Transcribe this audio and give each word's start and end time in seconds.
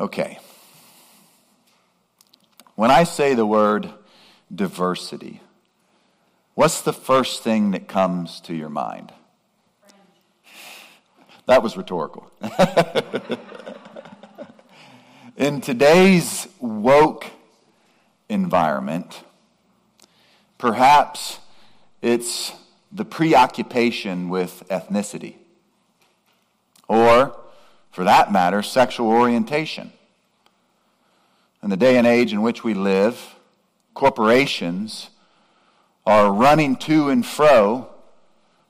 Okay. 0.00 0.38
When 2.74 2.90
I 2.90 3.04
say 3.04 3.34
the 3.34 3.44
word 3.44 3.90
diversity, 4.52 5.42
what's 6.54 6.80
the 6.80 6.94
first 6.94 7.42
thing 7.42 7.72
that 7.72 7.86
comes 7.86 8.40
to 8.42 8.54
your 8.54 8.70
mind? 8.70 9.12
That 11.44 11.62
was 11.62 11.76
rhetorical. 11.76 12.32
In 15.36 15.60
today's 15.60 16.48
woke 16.60 17.26
environment, 18.30 19.22
perhaps 20.56 21.40
it's 22.00 22.52
the 22.90 23.04
preoccupation 23.04 24.30
with 24.30 24.64
ethnicity, 24.70 25.34
or, 26.88 27.36
for 27.90 28.04
that 28.04 28.32
matter, 28.32 28.62
sexual 28.62 29.08
orientation. 29.08 29.92
In 31.62 31.70
the 31.70 31.76
day 31.76 31.96
and 31.96 32.06
age 32.06 32.32
in 32.32 32.42
which 32.42 32.64
we 32.64 32.74
live, 32.74 33.34
corporations 33.94 35.10
are 36.06 36.32
running 36.32 36.76
to 36.76 37.08
and 37.10 37.24
fro 37.24 37.88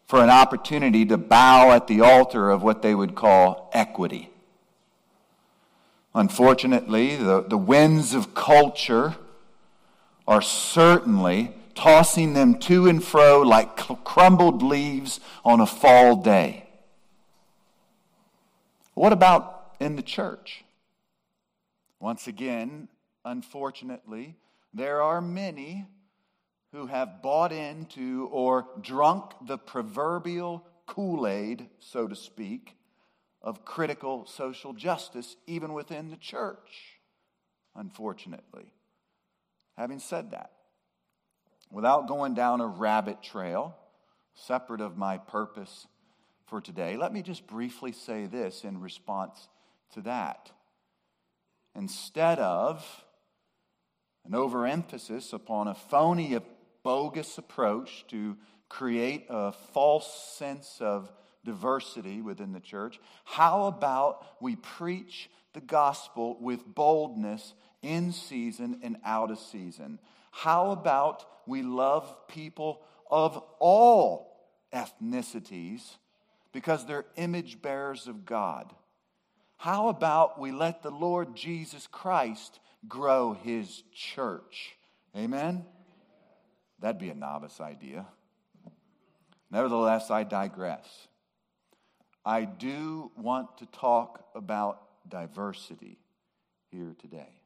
for 0.07 0.23
an 0.23 0.31
opportunity 0.31 1.07
to 1.07 1.17
bow 1.17 1.71
at 1.71 1.87
the 1.87 2.01
altar 2.01 2.51
of 2.51 2.63
what 2.63 2.83
they 2.83 2.95
would 2.95 3.15
call 3.15 3.71
equity. 3.73 4.29
Unfortunately, 6.15 7.15
the, 7.15 7.43
the 7.43 7.57
winds 7.57 8.15
of 8.15 8.35
culture 8.35 9.15
are 10.27 10.43
certainly 10.43 11.53
tossing 11.77 12.35
them 12.35 12.59
to 12.59 12.89
and 12.89 13.05
fro 13.05 13.41
like 13.41 13.77
crumbled 14.05 14.63
leaves 14.63 15.21
on 15.45 15.61
a 15.61 15.67
fall 15.67 16.17
day. 16.17 16.70
What 19.01 19.15
about 19.15 19.77
in 19.81 19.97
the 19.97 20.03
church? 20.03 20.63
Once 22.01 22.27
again, 22.27 22.89
unfortunately, 23.25 24.37
there 24.75 25.01
are 25.01 25.23
many 25.23 25.87
who 26.73 26.85
have 26.85 27.23
bought 27.23 27.51
into 27.51 28.29
or 28.31 28.69
drunk 28.79 29.33
the 29.41 29.57
proverbial 29.57 30.67
Kool 30.87 31.27
Aid, 31.27 31.67
so 31.79 32.09
to 32.09 32.15
speak, 32.15 32.77
of 33.41 33.65
critical 33.65 34.27
social 34.27 34.75
justice, 34.75 35.35
even 35.47 35.73
within 35.73 36.11
the 36.11 36.19
church, 36.19 36.99
unfortunately. 37.75 38.71
Having 39.79 40.01
said 40.01 40.33
that, 40.33 40.51
without 41.71 42.07
going 42.07 42.35
down 42.35 42.61
a 42.61 42.67
rabbit 42.67 43.23
trail, 43.23 43.75
separate 44.35 44.83
of 44.83 44.99
my 44.99 45.17
purpose 45.17 45.87
for 46.51 46.61
today, 46.61 46.97
let 46.97 47.13
me 47.13 47.23
just 47.23 47.47
briefly 47.47 47.93
say 47.93 48.27
this 48.27 48.65
in 48.65 48.81
response 48.81 49.49
to 49.95 50.01
that. 50.03 50.51
Instead 51.77 52.41
of 52.41 52.85
an 54.27 54.35
overemphasis 54.35 55.33
upon 55.33 55.69
a 55.69 55.75
phony, 55.75 56.35
a 56.35 56.43
bogus 56.83 57.39
approach 57.39 58.05
to 58.09 58.37
create 58.69 59.27
a 59.31 59.53
false 59.53 60.35
sense 60.37 60.79
of 60.81 61.13
diversity 61.45 62.21
within 62.21 62.53
the 62.53 62.61
church, 62.61 62.99
how 63.25 63.67
about 63.67 64.27
we 64.41 64.57
preach 64.57 65.31
the 65.53 65.61
gospel 65.61 66.37
with 66.41 66.75
boldness 66.75 67.55
in 67.81 68.13
season 68.13 68.81
and 68.83 68.97
out 69.05 69.31
of 69.31 69.39
season? 69.39 70.01
How 70.33 70.73
about 70.73 71.25
we 71.47 71.63
love 71.63 72.13
people 72.27 72.83
of 73.09 73.41
all 73.61 74.49
ethnicities 74.75 75.83
because 76.53 76.87
they're 76.87 77.07
image 77.17 77.63
bearers 77.63 78.07
of 78.07 78.25
God? 78.25 78.73
How 79.57 79.89
about 79.89 80.41
we 80.41 80.53
let 80.53 80.83
the 80.83 80.91
Lord 80.91 81.37
Jesus 81.37 81.87
Christ 81.87 82.59
grow 82.89 83.35
his 83.35 83.83
church? 83.95 84.77
Amen? 85.17 85.65
That'd 86.79 87.01
be 87.01 87.11
a 87.11 87.15
novice 87.15 87.61
idea. 87.61 88.07
Nevertheless, 89.51 90.11
I 90.11 90.25
digress. 90.25 90.87
I 92.25 92.45
do 92.45 93.11
want 93.17 93.59
to 93.59 93.67
talk 93.67 94.25
about 94.35 94.81
diversity 95.09 95.99
here 96.71 96.95
today, 96.99 97.43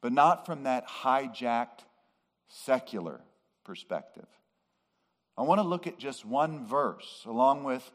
but 0.00 0.12
not 0.12 0.46
from 0.46 0.64
that 0.64 0.88
hijacked 0.88 1.84
secular 2.48 3.20
perspective. 3.64 4.26
I 5.38 5.42
want 5.42 5.60
to 5.60 5.66
look 5.66 5.86
at 5.86 5.98
just 5.98 6.24
one 6.24 6.66
verse 6.66 7.22
along 7.24 7.64
with 7.64 7.90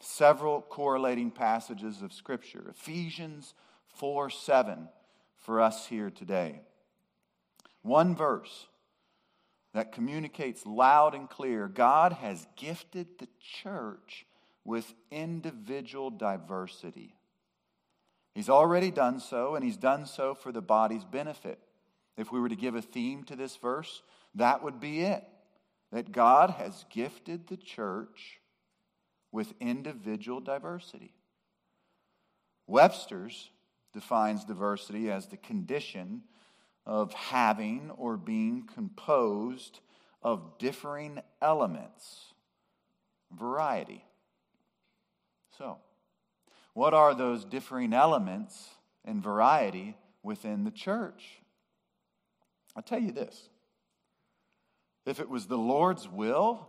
several 0.00 0.62
correlating 0.62 1.30
passages 1.30 2.02
of 2.02 2.12
Scripture. 2.12 2.64
Ephesians 2.70 3.54
4 3.94 4.30
7 4.30 4.88
for 5.38 5.60
us 5.60 5.86
here 5.86 6.10
today. 6.10 6.60
One 7.82 8.14
verse 8.14 8.66
that 9.72 9.92
communicates 9.92 10.66
loud 10.66 11.14
and 11.14 11.30
clear 11.30 11.68
God 11.68 12.14
has 12.14 12.46
gifted 12.56 13.06
the 13.18 13.28
church 13.62 14.26
with 14.64 14.92
individual 15.10 16.10
diversity. 16.10 17.14
He's 18.34 18.48
already 18.48 18.90
done 18.90 19.20
so, 19.20 19.54
and 19.54 19.64
he's 19.64 19.76
done 19.76 20.06
so 20.06 20.34
for 20.34 20.52
the 20.52 20.60
body's 20.60 21.04
benefit. 21.04 21.58
If 22.16 22.30
we 22.30 22.40
were 22.40 22.48
to 22.48 22.56
give 22.56 22.74
a 22.74 22.82
theme 22.82 23.24
to 23.24 23.36
this 23.36 23.56
verse, 23.56 24.02
that 24.34 24.62
would 24.62 24.80
be 24.80 25.00
it 25.00 25.24
that 25.92 26.12
God 26.12 26.50
has 26.50 26.84
gifted 26.90 27.48
the 27.48 27.56
church 27.56 28.38
with 29.32 29.52
individual 29.60 30.40
diversity. 30.40 31.14
Webster's 32.66 33.50
defines 33.92 34.44
diversity 34.44 35.10
as 35.10 35.26
the 35.26 35.36
condition 35.36 36.22
of 36.86 37.12
having 37.12 37.90
or 37.96 38.16
being 38.16 38.66
composed 38.74 39.80
of 40.22 40.58
differing 40.58 41.20
elements, 41.40 42.32
variety. 43.32 44.04
So, 45.58 45.78
what 46.74 46.94
are 46.94 47.14
those 47.14 47.44
differing 47.44 47.92
elements 47.92 48.70
and 49.04 49.22
variety 49.22 49.96
within 50.22 50.64
the 50.64 50.70
church? 50.70 51.40
I'll 52.76 52.82
tell 52.82 53.00
you 53.00 53.12
this. 53.12 53.48
If 55.06 55.20
it 55.20 55.28
was 55.28 55.46
the 55.46 55.58
Lord's 55.58 56.08
will 56.08 56.68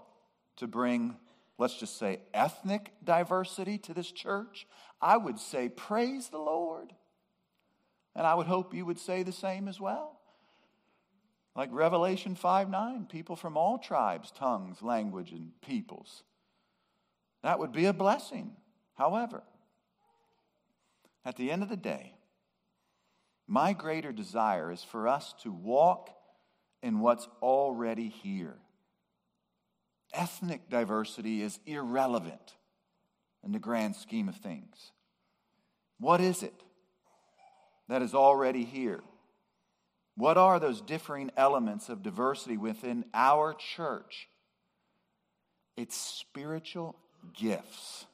to 0.58 0.68
bring, 0.68 1.16
let's 1.58 1.78
just 1.78 1.98
say, 1.98 2.20
ethnic 2.34 2.92
diversity 3.04 3.78
to 3.80 3.94
this 3.94 4.12
church, 4.12 4.68
I 5.02 5.18
would 5.18 5.40
say, 5.40 5.70
Praise 5.70 6.30
the 6.30 6.40
Lord. 6.40 6.94
And 8.16 8.28
I 8.28 8.36
would 8.36 8.48
hope 8.48 8.74
you 8.74 8.86
would 8.86 9.00
say 9.00 9.24
the 9.24 9.32
same 9.32 9.68
as 9.68 9.80
well. 9.80 10.20
Like 11.56 11.70
Revelation 11.72 12.36
5 12.36 12.70
9, 12.70 13.06
people 13.06 13.36
from 13.36 13.58
all 13.58 13.78
tribes, 13.78 14.32
tongues, 14.32 14.82
language, 14.82 15.32
and 15.32 15.52
peoples. 15.62 16.24
That 17.44 17.60
would 17.60 17.72
be 17.72 17.86
a 17.86 17.94
blessing. 17.94 18.52
However, 18.96 19.44
at 21.26 21.36
the 21.36 21.52
end 21.52 21.64
of 21.64 21.70
the 21.70 21.78
day, 21.78 22.14
my 23.48 23.74
greater 23.74 24.12
desire 24.12 24.72
is 24.72 24.84
for 24.84 25.08
us 25.08 25.34
to 25.44 25.52
walk 25.52 26.10
in 26.82 27.00
what's 27.00 27.28
already 27.42 28.08
here. 28.08 28.58
Ethnic 30.14 30.70
diversity 30.70 31.42
is 31.42 31.60
irrelevant 31.66 32.56
in 33.44 33.52
the 33.52 33.60
grand 33.60 33.96
scheme 33.96 34.30
of 34.30 34.36
things. 34.36 34.92
What 36.00 36.22
is 36.22 36.44
it 36.44 36.54
that 37.88 38.02
is 38.02 38.14
already 38.14 38.66
here? 38.66 39.02
What 40.16 40.38
are 40.38 40.60
those 40.60 40.82
differing 40.82 41.32
elements 41.38 41.90
of 41.90 42.04
diversity 42.04 42.58
within 42.58 43.06
our 43.14 43.54
church? 43.54 44.28
It's 45.78 45.96
spiritual 45.96 46.96
gifts 47.34 48.06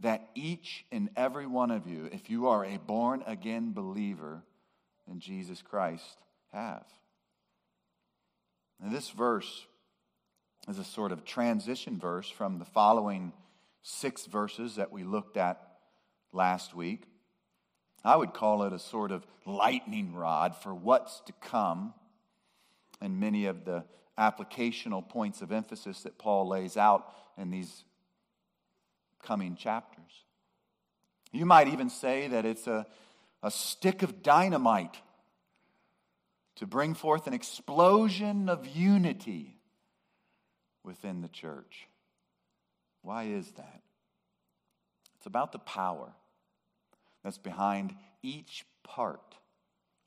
that 0.00 0.28
each 0.34 0.84
and 0.90 1.10
every 1.16 1.46
one 1.46 1.70
of 1.70 1.86
you, 1.86 2.08
if 2.12 2.28
you 2.28 2.48
are 2.48 2.64
a 2.64 2.78
born 2.78 3.22
again 3.26 3.72
believer 3.72 4.42
in 5.08 5.20
Jesus 5.20 5.62
Christ, 5.62 6.18
have. 6.52 6.84
And 8.82 8.92
this 8.92 9.10
verse 9.10 9.66
is 10.68 10.78
a 10.78 10.84
sort 10.84 11.12
of 11.12 11.24
transition 11.24 11.98
verse 11.98 12.28
from 12.28 12.58
the 12.58 12.64
following 12.64 13.32
six 13.82 14.26
verses 14.26 14.76
that 14.76 14.92
we 14.92 15.04
looked 15.04 15.36
at 15.36 15.60
last 16.32 16.74
week. 16.74 17.02
I 18.04 18.16
would 18.16 18.34
call 18.34 18.62
it 18.64 18.72
a 18.72 18.78
sort 18.78 19.10
of 19.10 19.26
lightning 19.46 20.14
rod 20.14 20.56
for 20.56 20.74
what's 20.74 21.20
to 21.26 21.32
come 21.40 21.94
and 23.00 23.20
many 23.20 23.46
of 23.46 23.64
the 23.64 23.84
applicational 24.18 25.06
points 25.06 25.42
of 25.42 25.52
emphasis 25.52 26.02
that 26.02 26.18
Paul 26.18 26.48
lays 26.48 26.76
out 26.76 27.12
in 27.36 27.50
these 27.50 27.84
coming 29.22 29.56
chapters. 29.56 30.24
You 31.32 31.46
might 31.46 31.68
even 31.68 31.90
say 31.90 32.28
that 32.28 32.46
it's 32.46 32.66
a, 32.66 32.86
a 33.42 33.50
stick 33.50 34.02
of 34.02 34.22
dynamite 34.22 34.96
to 36.56 36.66
bring 36.66 36.94
forth 36.94 37.26
an 37.26 37.34
explosion 37.34 38.48
of 38.48 38.66
unity 38.66 39.53
within 40.84 41.22
the 41.22 41.28
church. 41.28 41.88
Why 43.02 43.24
is 43.24 43.50
that? 43.52 43.82
It's 45.16 45.26
about 45.26 45.52
the 45.52 45.58
power. 45.58 46.12
that's 47.22 47.38
behind 47.38 47.94
each 48.22 48.66
part 48.82 49.36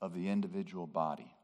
of 0.00 0.14
the 0.14 0.28
individual 0.28 0.86
body. 0.86 1.34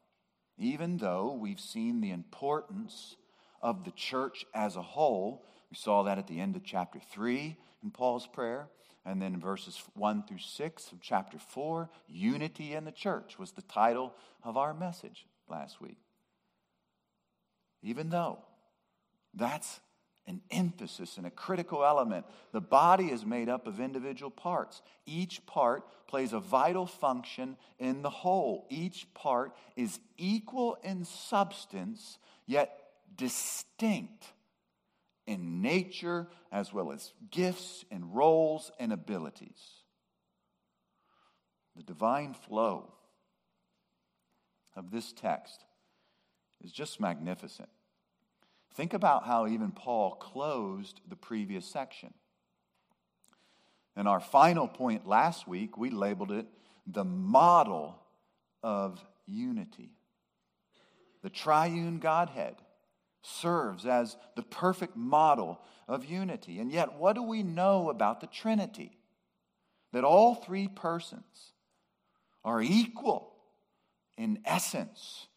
Even 0.56 0.98
though 0.98 1.36
we've 1.38 1.60
seen 1.60 2.00
the 2.00 2.12
importance 2.12 3.16
of 3.60 3.84
the 3.84 3.90
church 3.90 4.46
as 4.54 4.76
a 4.76 4.82
whole, 4.82 5.44
we 5.70 5.76
saw 5.76 6.04
that 6.04 6.19
at 6.19 6.28
the 6.28 6.38
end 6.38 6.54
of 6.54 6.62
chapter 6.62 7.00
3 7.10 7.56
in 7.82 7.90
Paul's 7.90 8.28
prayer. 8.28 8.69
And 9.04 9.20
then 9.20 9.34
in 9.34 9.40
verses 9.40 9.82
1 9.94 10.25
through 10.28 10.38
6 10.38 10.92
of 10.92 11.00
chapter 11.00 11.38
4, 11.38 11.90
Unity 12.08 12.75
in 12.75 12.84
the 12.84 12.92
Church 12.92 13.38
was 13.38 13.52
the 13.52 13.62
title 13.62 14.14
of 14.42 14.56
our 14.56 14.72
message 14.72 15.26
last 15.48 15.81
week. 15.81 15.98
Even 17.82 18.10
though 18.10 18.38
that's 19.34 19.81
an 20.26 20.40
emphasis 20.50 21.19
and 21.19 21.26
a 21.26 21.31
critical 21.31 21.84
element. 21.84 22.25
The 22.52 22.60
body 22.60 23.06
is 23.10 23.26
made 23.26 23.48
up 23.48 23.66
of 23.66 23.81
individual 23.81 24.31
parts. 24.31 24.81
Each 25.04 25.44
part 25.44 25.84
plays 26.06 26.32
a 26.32 26.40
vital 26.40 26.86
function 26.86 27.56
in 27.78 28.02
the 28.02 28.10
whole. 28.10 28.66
Each 28.70 29.06
part 29.12 29.54
is 29.76 30.00
equal 30.16 30.78
in 30.82 31.04
substance, 31.04 32.19
yet 32.46 32.78
distinct 33.16 34.25
in 35.26 35.60
nature, 35.62 36.28
as 36.52 36.72
well 36.72 36.92
as 36.92 37.12
gifts 37.31 37.84
and 37.90 38.14
roles 38.14 38.70
and 38.78 38.92
abilities. 38.92 39.82
The 41.76 41.82
divine 41.82 42.34
flow 42.34 42.92
of 44.76 44.90
this 44.90 45.12
text 45.12 45.64
is 46.62 46.72
just 46.72 47.00
magnificent. 47.00 47.69
Think 48.74 48.92
about 48.92 49.24
how 49.24 49.46
even 49.46 49.70
Paul 49.70 50.16
closed 50.16 51.00
the 51.08 51.16
previous 51.16 51.64
section. 51.64 52.12
And 53.96 54.08
our 54.08 54.20
final 54.20 54.66
point 54.66 55.06
last 55.06 55.46
week, 55.46 55.78
we 55.78 55.90
labeled 55.90 56.32
it 56.32 56.46
the 56.86 57.04
model 57.04 57.98
of 58.62 59.04
unity. 59.26 59.92
The 61.22 61.30
triune 61.30 61.98
Godhead 62.00 62.56
serves 63.22 63.86
as 63.86 64.16
the 64.36 64.42
perfect 64.42 64.96
model 64.96 65.60
of 65.88 66.04
unity. 66.04 66.58
And 66.58 66.70
yet, 66.70 66.98
what 66.98 67.14
do 67.14 67.22
we 67.22 67.42
know 67.42 67.88
about 67.88 68.20
the 68.20 68.26
Trinity? 68.26 68.98
That 69.92 70.04
all 70.04 70.34
three 70.34 70.68
persons 70.68 71.52
are 72.44 72.60
equal 72.60 73.32
in 74.18 74.40
essence, 74.44 75.28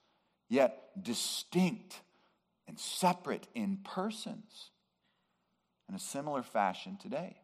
yet 0.49 1.01
distinct 1.01 2.01
and 2.67 2.79
separate 2.79 3.47
in 3.55 3.79
persons. 3.83 4.71
In 5.89 5.95
a 5.95 5.99
similar 5.99 6.43
fashion 6.43 6.97
today, 7.01 7.37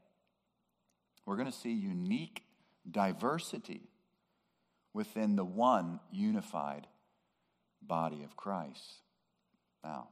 we're 1.25 1.37
going 1.37 1.51
to 1.51 1.57
see 1.57 1.71
unique 1.71 2.43
diversity 2.89 3.89
within 4.93 5.35
the 5.35 5.45
one 5.45 5.99
unified 6.11 6.87
body 7.81 8.23
of 8.23 8.35
Christ. 8.35 9.01
Now, 9.83 10.09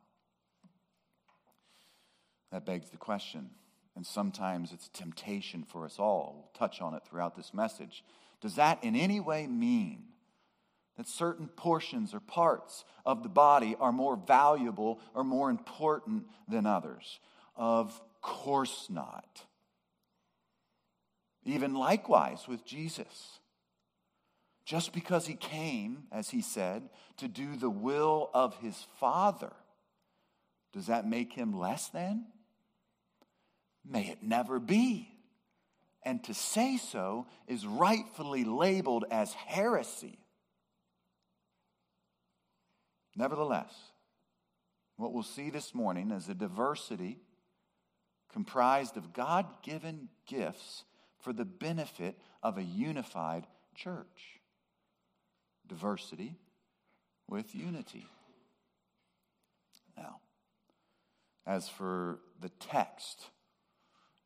that 2.52 2.66
begs 2.66 2.90
the 2.90 2.98
question, 2.98 3.50
and 3.96 4.06
sometimes 4.06 4.72
it's 4.72 4.88
a 4.88 4.92
temptation 4.92 5.64
for 5.64 5.86
us 5.86 5.98
all. 6.00 6.34
We'll 6.36 6.68
touch 6.68 6.82
on 6.82 6.94
it 6.94 7.04
throughout 7.06 7.36
this 7.36 7.54
message. 7.54 8.04
Does 8.42 8.56
that 8.56 8.84
in 8.84 8.96
any 8.96 9.20
way 9.20 9.48
mean 9.48 10.04
that 10.98 11.08
certain 11.08 11.48
portions 11.48 12.14
or 12.14 12.20
parts 12.20 12.84
of 13.06 13.24
the 13.24 13.30
body 13.30 13.76
are 13.80 13.92
more 13.92 14.16
valuable 14.16 15.00
or 15.14 15.24
more 15.24 15.50
important 15.50 16.26
than 16.48 16.66
others? 16.66 17.20
Of 17.56 18.00
course 18.22 18.88
not. 18.90 19.46
Even 21.44 21.74
likewise 21.74 22.48
with 22.48 22.66
Jesus. 22.66 23.40
Just 24.64 24.94
because 24.94 25.26
he 25.26 25.34
came, 25.34 26.04
as 26.12 26.30
he 26.30 26.42
said, 26.42 26.90
to 27.18 27.28
do 27.28 27.56
the 27.56 27.70
will 27.70 28.30
of 28.34 28.56
his 28.58 28.86
Father, 29.00 29.54
does 30.72 30.88
that 30.88 31.08
make 31.08 31.34
him 31.34 31.58
less 31.58 31.90
than? 31.90 32.26
May 33.84 34.08
it 34.08 34.22
never 34.22 34.60
be. 34.60 35.10
And 36.04 36.24
to 36.26 36.34
say 36.34 36.78
so 36.78 37.28
is 37.48 37.66
rightfully 37.66 38.44
labeled 38.44 39.06
as 39.12 39.34
heresy. 39.34 40.20
Nevertheless, 43.16 43.74
what 44.98 45.14
we'll 45.14 45.24
see 45.24 45.50
this 45.50 45.74
morning 45.74 46.12
is 46.12 46.30
a 46.30 46.36
diversity 46.36 47.20
comprised 48.32 48.98
of 48.98 49.14
God 49.14 49.46
given 49.64 50.10
gifts 50.26 50.84
for 51.20 51.34
the 51.34 51.46
benefit 51.46 52.18
of 52.42 52.58
a 52.58 52.64
unified 52.64 53.46
church. 53.76 54.40
Diversity 55.68 56.36
with 57.28 57.54
unity. 57.54 58.06
Now, 59.98 60.20
as 61.46 61.68
for 61.68 62.20
the 62.40 62.50
text, 62.50 63.30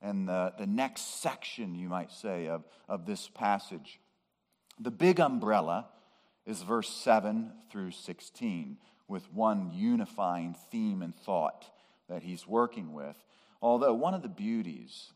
and 0.02 0.28
the, 0.28 0.54
the 0.58 0.68
next 0.68 1.22
section, 1.22 1.76
you 1.76 1.90
might 1.90 2.12
say, 2.12 2.48
of, 2.48 2.64
of 2.88 3.06
this 3.06 3.28
passage. 3.28 4.00
The 4.80 4.92
big 4.92 5.20
umbrella 5.20 5.88
is 6.46 6.62
verse 6.62 6.90
7 6.90 7.52
through 7.72 7.92
16, 7.92 8.78
with 9.08 9.32
one 9.32 9.72
unifying 9.74 10.56
theme 10.72 11.02
and 11.02 11.16
thought 11.16 11.70
that 12.10 12.24
he's 12.24 12.48
working 12.48 12.94
with. 12.94 13.16
Although, 13.62 13.94
one 13.94 14.14
of 14.14 14.22
the 14.22 14.30
beauties 14.30 15.12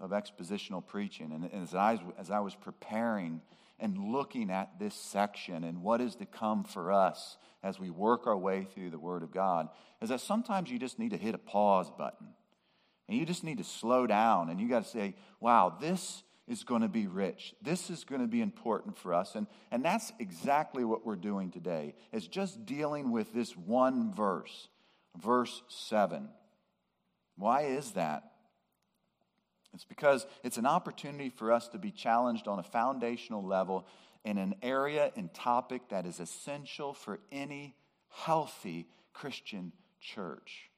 of 0.00 0.10
expositional 0.10 0.86
preaching, 0.86 1.32
and 1.32 1.62
as 1.62 1.74
I, 1.74 2.00
as 2.18 2.30
I 2.30 2.40
was 2.40 2.54
preparing 2.54 3.40
and 3.78 3.98
looking 3.98 4.50
at 4.50 4.78
this 4.78 4.94
section 4.94 5.64
and 5.64 5.82
what 5.82 6.00
is 6.00 6.14
to 6.16 6.26
come 6.26 6.64
for 6.64 6.92
us 6.92 7.36
as 7.62 7.78
we 7.78 7.90
work 7.90 8.26
our 8.26 8.36
way 8.36 8.66
through 8.74 8.90
the 8.90 8.98
Word 8.98 9.22
of 9.22 9.32
God, 9.32 9.68
is 10.00 10.08
that 10.08 10.20
sometimes 10.20 10.70
you 10.70 10.78
just 10.78 10.98
need 10.98 11.10
to 11.10 11.16
hit 11.16 11.34
a 11.34 11.38
pause 11.38 11.90
button 11.90 12.28
and 13.08 13.18
you 13.18 13.26
just 13.26 13.44
need 13.44 13.58
to 13.58 13.64
slow 13.64 14.06
down 14.06 14.48
and 14.48 14.60
you 14.60 14.68
got 14.68 14.84
to 14.84 14.88
say, 14.88 15.14
wow, 15.40 15.76
this 15.80 16.22
is 16.52 16.62
going 16.62 16.82
to 16.82 16.88
be 16.88 17.08
rich. 17.08 17.54
This 17.60 17.90
is 17.90 18.04
going 18.04 18.20
to 18.20 18.28
be 18.28 18.40
important 18.40 18.96
for 18.96 19.12
us. 19.14 19.34
And, 19.34 19.48
and 19.72 19.84
that's 19.84 20.12
exactly 20.20 20.84
what 20.84 21.04
we're 21.04 21.16
doing 21.16 21.50
today, 21.50 21.94
is 22.12 22.28
just 22.28 22.64
dealing 22.64 23.10
with 23.10 23.32
this 23.32 23.56
one 23.56 24.12
verse, 24.12 24.68
verse 25.20 25.62
7. 25.68 26.28
Why 27.36 27.62
is 27.62 27.92
that? 27.92 28.32
It's 29.74 29.84
because 29.84 30.26
it's 30.44 30.58
an 30.58 30.66
opportunity 30.66 31.30
for 31.30 31.50
us 31.50 31.66
to 31.68 31.78
be 31.78 31.90
challenged 31.90 32.46
on 32.46 32.58
a 32.58 32.62
foundational 32.62 33.42
level 33.42 33.86
in 34.24 34.38
an 34.38 34.54
area 34.62 35.10
and 35.16 35.32
topic 35.32 35.88
that 35.88 36.06
is 36.06 36.20
essential 36.20 36.92
for 36.92 37.18
any 37.32 37.74
healthy 38.10 38.86
Christian 39.14 39.72
church 40.00 40.70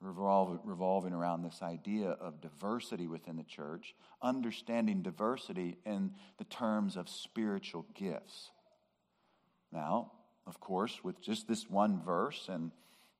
revolving 0.00 1.12
around 1.12 1.42
this 1.42 1.60
idea 1.62 2.10
of 2.10 2.40
diversity 2.40 3.06
within 3.06 3.36
the 3.36 3.42
church, 3.42 3.94
understanding 4.22 5.02
diversity 5.02 5.78
in 5.84 6.12
the 6.38 6.44
terms 6.44 6.96
of 6.96 7.08
spiritual 7.08 7.86
gifts. 7.94 8.50
Now, 9.72 10.12
of 10.46 10.58
course, 10.58 11.04
with 11.04 11.20
just 11.20 11.46
this 11.46 11.68
one 11.68 12.02
verse 12.02 12.48
and 12.48 12.72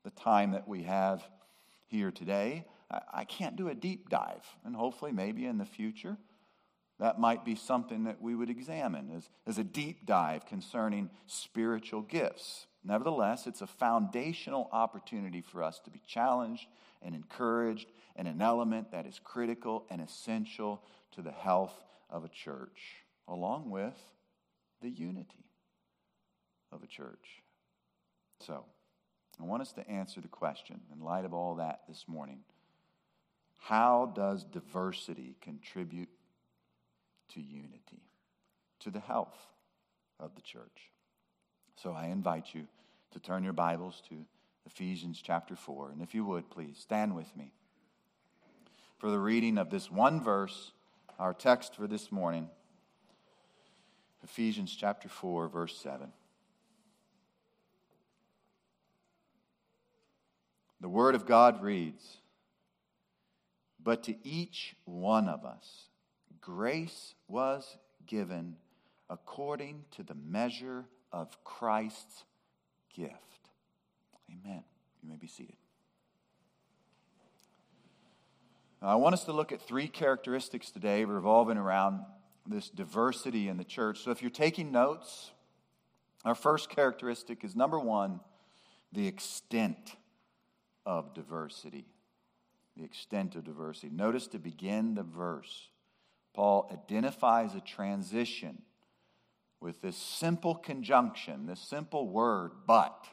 the 0.04 0.10
time 0.10 0.52
that 0.52 0.66
we 0.66 0.84
have 0.84 1.22
here 1.86 2.10
today, 2.10 2.64
I 3.12 3.24
can't 3.24 3.56
do 3.56 3.68
a 3.68 3.74
deep 3.74 4.08
dive. 4.08 4.44
And 4.64 4.74
hopefully, 4.74 5.12
maybe 5.12 5.46
in 5.46 5.58
the 5.58 5.64
future, 5.64 6.16
that 6.98 7.20
might 7.20 7.44
be 7.44 7.54
something 7.54 8.04
that 8.04 8.20
we 8.20 8.34
would 8.34 8.50
examine 8.50 9.10
as, 9.16 9.28
as 9.46 9.58
a 9.58 9.64
deep 9.64 10.06
dive 10.06 10.44
concerning 10.46 11.10
spiritual 11.26 12.02
gifts. 12.02 12.66
Nevertheless, 12.82 13.46
it's 13.46 13.60
a 13.60 13.66
foundational 13.66 14.68
opportunity 14.72 15.42
for 15.42 15.62
us 15.62 15.80
to 15.80 15.90
be 15.90 16.00
challenged 16.06 16.66
and 17.02 17.14
encouraged 17.14 17.90
and 18.16 18.26
an 18.26 18.40
element 18.40 18.90
that 18.92 19.06
is 19.06 19.20
critical 19.22 19.86
and 19.90 20.00
essential 20.00 20.82
to 21.12 21.22
the 21.22 21.30
health 21.30 21.74
of 22.08 22.24
a 22.24 22.28
church, 22.28 23.04
along 23.28 23.70
with 23.70 23.98
the 24.80 24.88
unity 24.88 25.44
of 26.72 26.82
a 26.82 26.86
church. 26.86 27.42
So, 28.40 28.64
I 29.38 29.44
want 29.44 29.62
us 29.62 29.72
to 29.72 29.88
answer 29.88 30.20
the 30.20 30.28
question 30.28 30.80
in 30.92 31.00
light 31.00 31.24
of 31.24 31.32
all 31.34 31.56
that 31.56 31.80
this 31.88 32.04
morning. 32.06 32.40
How 33.58 34.12
does 34.14 34.44
diversity 34.44 35.36
contribute 35.40 36.08
to 37.34 37.40
unity, 37.40 38.02
to 38.80 38.90
the 38.90 39.00
health 39.00 39.36
of 40.18 40.34
the 40.34 40.42
church? 40.42 40.90
So 41.76 41.92
I 41.92 42.06
invite 42.06 42.54
you 42.54 42.66
to 43.12 43.18
turn 43.18 43.42
your 43.42 43.52
Bibles 43.52 44.02
to 44.08 44.16
Ephesians 44.66 45.20
chapter 45.22 45.56
4. 45.56 45.90
And 45.92 46.02
if 46.02 46.14
you 46.14 46.24
would, 46.24 46.50
please 46.50 46.78
stand 46.78 47.16
with 47.16 47.34
me 47.36 47.52
for 48.98 49.10
the 49.10 49.18
reading 49.18 49.56
of 49.56 49.70
this 49.70 49.90
one 49.90 50.22
verse, 50.22 50.72
our 51.18 51.32
text 51.32 51.74
for 51.74 51.86
this 51.86 52.12
morning. 52.12 52.48
Ephesians 54.22 54.76
chapter 54.78 55.08
4, 55.08 55.48
verse 55.48 55.76
7. 55.78 56.12
The 60.82 60.88
Word 60.88 61.14
of 61.14 61.26
God 61.26 61.62
reads 61.62 62.18
But 63.82 64.02
to 64.04 64.14
each 64.22 64.76
one 64.84 65.28
of 65.28 65.44
us, 65.46 65.88
grace 66.40 67.14
was 67.26 67.76
given 68.06 68.56
according 69.08 69.84
to 69.92 70.02
the 70.02 70.14
measure 70.14 70.84
of 71.12 71.42
Christ's 71.44 72.24
gift. 72.94 73.14
Amen. 74.30 74.62
You 75.02 75.08
may 75.08 75.16
be 75.16 75.26
seated. 75.26 75.56
Now, 78.80 78.88
I 78.88 78.94
want 78.94 79.14
us 79.14 79.24
to 79.24 79.32
look 79.32 79.52
at 79.52 79.60
three 79.60 79.88
characteristics 79.88 80.70
today 80.70 81.04
revolving 81.04 81.58
around 81.58 82.00
this 82.46 82.70
diversity 82.70 83.48
in 83.48 83.56
the 83.56 83.64
church. 83.64 84.00
So 84.00 84.10
if 84.10 84.22
you're 84.22 84.30
taking 84.30 84.72
notes, 84.72 85.30
our 86.24 86.34
first 86.34 86.70
characteristic 86.70 87.44
is 87.44 87.54
number 87.54 87.78
one, 87.78 88.20
the 88.92 89.06
extent 89.06 89.96
of 90.86 91.14
diversity. 91.14 91.86
The 92.76 92.84
extent 92.84 93.34
of 93.36 93.44
diversity. 93.44 93.90
Notice 93.90 94.26
to 94.28 94.38
begin 94.38 94.94
the 94.94 95.02
verse, 95.02 95.68
Paul 96.34 96.70
identifies 96.72 97.54
a 97.54 97.60
transition 97.60 98.62
with 99.60 99.82
this 99.82 99.96
simple 99.96 100.54
conjunction, 100.54 101.46
this 101.46 101.60
simple 101.60 102.08
word, 102.08 102.52
but. 102.66 103.06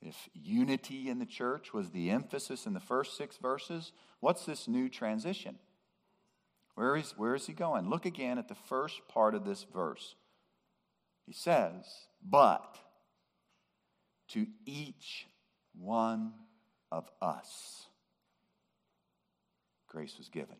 If 0.00 0.28
unity 0.34 1.08
in 1.08 1.20
the 1.20 1.26
church 1.26 1.72
was 1.72 1.90
the 1.90 2.10
emphasis 2.10 2.66
in 2.66 2.74
the 2.74 2.80
first 2.80 3.16
six 3.16 3.36
verses, 3.36 3.92
what's 4.18 4.44
this 4.44 4.66
new 4.66 4.88
transition? 4.88 5.58
Where 6.74 6.96
is, 6.96 7.14
where 7.16 7.34
is 7.34 7.46
he 7.46 7.52
going? 7.52 7.88
Look 7.88 8.04
again 8.04 8.38
at 8.38 8.48
the 8.48 8.54
first 8.54 9.00
part 9.08 9.34
of 9.34 9.44
this 9.44 9.64
verse. 9.72 10.16
He 11.24 11.32
says, 11.32 11.84
But 12.22 12.78
to 14.28 14.46
each 14.66 15.28
one 15.78 16.32
of 16.90 17.08
us, 17.20 17.86
grace 19.86 20.16
was 20.18 20.28
given. 20.28 20.56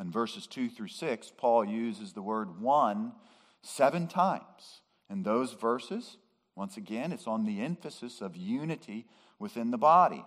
In 0.00 0.10
verses 0.10 0.46
2 0.46 0.70
through 0.70 0.88
6, 0.88 1.32
Paul 1.36 1.64
uses 1.64 2.12
the 2.12 2.22
word 2.22 2.60
one 2.60 3.12
seven 3.62 4.06
times. 4.06 4.82
In 5.10 5.22
those 5.22 5.52
verses, 5.54 6.18
once 6.54 6.76
again, 6.76 7.12
it's 7.12 7.26
on 7.26 7.44
the 7.44 7.60
emphasis 7.60 8.20
of 8.20 8.36
unity 8.36 9.06
within 9.38 9.70
the 9.70 9.78
body. 9.78 10.24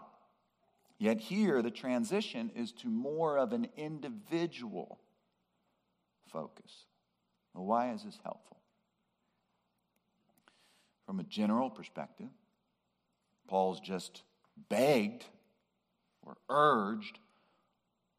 Yet 0.98 1.20
here, 1.20 1.62
the 1.62 1.72
transition 1.72 2.52
is 2.56 2.72
to 2.74 2.88
more 2.88 3.38
of 3.38 3.54
an 3.54 3.68
individual 3.78 5.00
focus. 6.32 6.86
Well, 7.54 7.66
why 7.66 7.92
is 7.92 8.04
this 8.04 8.20
helpful? 8.24 8.58
From 11.06 11.20
a 11.20 11.24
general 11.24 11.70
perspective, 11.70 12.30
Paul's 13.48 13.80
just 13.80 14.24
begged 14.70 15.26
or 16.22 16.38
urged 16.50 17.20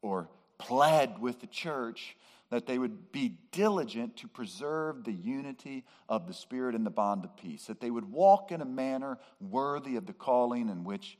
or 0.01 0.29
pled 0.63 1.19
with 1.19 1.41
the 1.41 1.47
church 1.47 2.15
that 2.49 2.67
they 2.67 2.77
would 2.77 3.11
be 3.11 3.37
diligent 3.51 4.17
to 4.17 4.27
preserve 4.27 5.03
the 5.03 5.11
unity 5.11 5.83
of 6.07 6.27
the 6.27 6.33
Spirit 6.33 6.75
in 6.75 6.83
the 6.83 6.89
bond 6.89 7.25
of 7.25 7.35
peace, 7.35 7.65
that 7.65 7.81
they 7.81 7.89
would 7.89 8.11
walk 8.11 8.51
in 8.51 8.61
a 8.61 8.65
manner 8.65 9.17
worthy 9.39 9.95
of 9.95 10.05
the 10.05 10.13
calling 10.13 10.69
in 10.69 10.83
which 10.83 11.17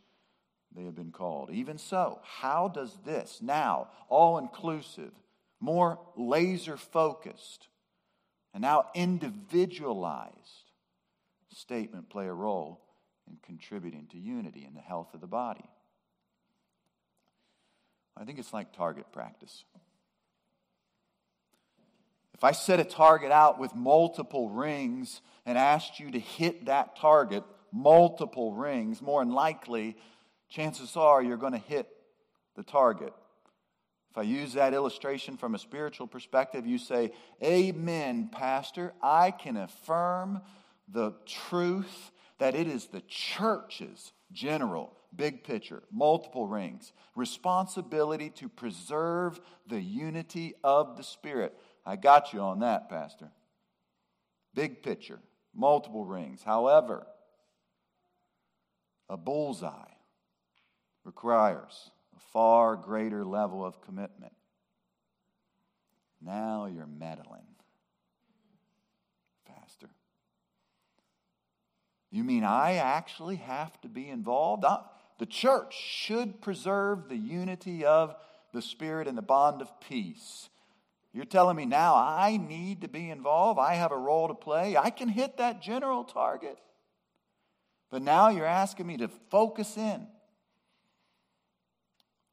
they 0.76 0.84
have 0.84 0.96
been 0.96 1.12
called. 1.12 1.50
Even 1.50 1.78
so, 1.78 2.20
how 2.24 2.68
does 2.68 2.98
this 3.04 3.40
now, 3.42 3.90
all 4.10 4.38
inclusive, 4.38 5.12
more 5.60 6.00
laser 6.16 6.78
focused, 6.78 7.68
and 8.54 8.62
now 8.62 8.86
individualized 8.94 10.72
statement 11.52 12.10
play 12.10 12.28
a 12.28 12.34
role 12.34 12.82
in 13.28 13.38
contributing 13.44 14.08
to 14.12 14.18
unity 14.18 14.66
and 14.66 14.76
the 14.76 14.82
health 14.82 15.14
of 15.14 15.22
the 15.22 15.28
body? 15.28 15.66
I 18.16 18.26
think 18.26 18.40
it's 18.40 18.54
like 18.54 18.76
target 18.76 19.12
practice. 19.12 19.64
If 22.34 22.44
I 22.44 22.52
set 22.52 22.80
a 22.80 22.84
target 22.84 23.32
out 23.32 23.60
with 23.60 23.74
multiple 23.76 24.50
rings 24.50 25.22
and 25.46 25.58
asked 25.58 26.00
you 26.00 26.12
to 26.12 26.20
hit 26.20 26.66
that 26.66 26.96
target 26.96 27.44
multiple 27.72 28.54
rings, 28.54 29.02
more 29.02 29.24
than 29.24 29.34
likely, 29.34 29.96
chances 30.50 30.96
are 30.96 31.24
you're 31.24 31.38
going 31.38 31.54
to 31.54 31.58
hit 31.58 31.88
the 32.56 32.64
target. 32.64 33.14
If 34.12 34.18
I 34.18 34.24
use 34.24 34.54
that 34.54 34.74
illustration 34.74 35.38
from 35.38 35.56
a 35.56 35.60
spiritual 35.60 36.06
perspective, 36.06 36.68
you 36.68 36.78
say, 36.78 37.12
Amen, 37.44 38.30
Pastor. 38.32 38.94
I 39.02 39.32
can 39.32 39.58
affirm 39.58 40.42
the 40.88 41.14
truth 41.26 42.12
that 42.38 42.56
it 42.56 42.68
is 42.68 42.88
the 42.88 43.02
church's 43.08 44.12
general 44.32 44.96
big 45.16 45.44
picture, 45.44 45.84
multiple 45.92 46.48
rings, 46.48 46.92
responsibility 47.16 48.30
to 48.32 48.50
preserve 48.50 49.40
the 49.68 49.80
unity 49.80 50.54
of 50.64 50.98
the 50.98 51.04
Spirit. 51.04 51.58
I 51.86 51.96
got 51.96 52.34
you 52.34 52.40
on 52.40 52.60
that, 52.60 52.90
Pastor. 52.90 53.30
Big 54.54 54.84
picture, 54.84 55.20
multiple 55.54 56.06
rings. 56.06 56.44
However, 56.44 57.06
a 59.10 59.18
bullseye 59.18 59.92
requires 61.04 61.92
a 62.16 62.20
far 62.32 62.76
greater 62.76 63.26
level 63.26 63.66
of 63.66 63.82
commitment. 63.82 64.34
Now 66.22 66.68
you're 66.68 66.88
meddling, 66.88 67.48
Pastor. 69.46 69.90
You 72.12 72.24
mean 72.24 72.44
I 72.44 72.76
actually 72.76 73.38
have 73.38 73.82
to 73.82 73.90
be 73.90 74.08
involved? 74.08 74.64
I, 74.64 74.84
the 75.20 75.26
church 75.26 75.76
should 75.76 76.42
preserve 76.42 77.10
the 77.10 77.18
unity 77.18 77.86
of 77.86 78.16
the 78.54 78.62
Spirit 78.62 79.08
and 79.08 79.18
the 79.18 79.22
bond 79.22 79.62
of 79.62 79.80
peace. 79.80 80.50
You're 81.14 81.26
telling 81.26 81.56
me 81.56 81.66
now 81.66 81.96
I 81.96 82.38
need 82.38 82.82
to 82.82 82.88
be 82.88 83.10
involved? 83.10 83.60
I 83.60 83.76
have 83.76 83.92
a 83.92 83.98
role 83.98 84.28
to 84.28 84.34
play? 84.34 84.76
I 84.76 84.90
can 84.90 85.10
hit 85.10 85.38
that 85.38 85.62
general 85.62 86.04
target. 86.04 86.58
But 87.92 88.02
now 88.02 88.30
you're 88.30 88.46
asking 88.46 88.88
me 88.88 88.98
to 88.98 89.10
focus 89.30 89.78
in 89.78 90.08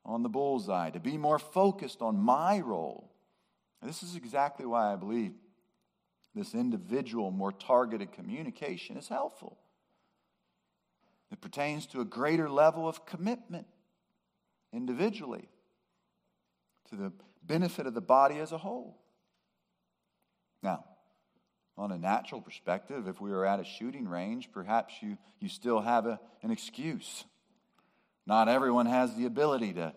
on 0.07 0.23
the 0.23 0.31
bullseye, 0.31 0.91
to 0.91 1.01
be 1.01 1.19
more 1.19 1.39
focused 1.39 2.01
on 2.01 2.17
my 2.17 2.61
role. 2.61 3.13
And 3.81 3.89
this 3.89 4.03
is 4.03 4.17
exactly 4.17 4.65
why 4.65 4.93
I 4.93 4.97
believe 4.97 5.33
this 6.35 6.55
individual, 6.55 7.31
more 7.31 7.53
targeted 7.53 8.13
communication 8.13 8.97
is 8.97 9.09
helpful. 9.09 9.59
It 11.31 11.41
pertains 11.41 11.87
to 11.89 12.01
a 12.01 12.05
greater 12.05 12.51
level 12.51 12.89
of 12.89 13.07
commitment 13.07 13.67
individually 14.73 15.49
to 16.91 16.97
the 16.97 17.13
benefit 17.43 17.87
of 17.87 17.95
the 17.95 18.01
body 18.01 18.39
as 18.39 18.53
a 18.53 18.59
whole. 18.59 18.99
Now, 20.63 20.85
on 21.79 21.93
a 21.93 21.99
natural 21.99 22.41
perspective, 22.41 23.09
if 23.09 23.21
we 23.21 23.31
were 23.31 23.47
at 23.47 23.61
a 23.61 23.65
shooting 23.65 24.07
range, 24.07 24.51
perhaps 24.53 24.95
you, 25.01 25.17
you 25.39 25.49
still 25.49 25.81
have 25.81 26.07
a, 26.07 26.21
an 26.43 26.51
excuse. 26.51 27.25
Not 28.27 28.49
everyone 28.49 28.87
has 28.87 29.15
the 29.17 29.25
ability 29.25 29.75
to 29.75 29.95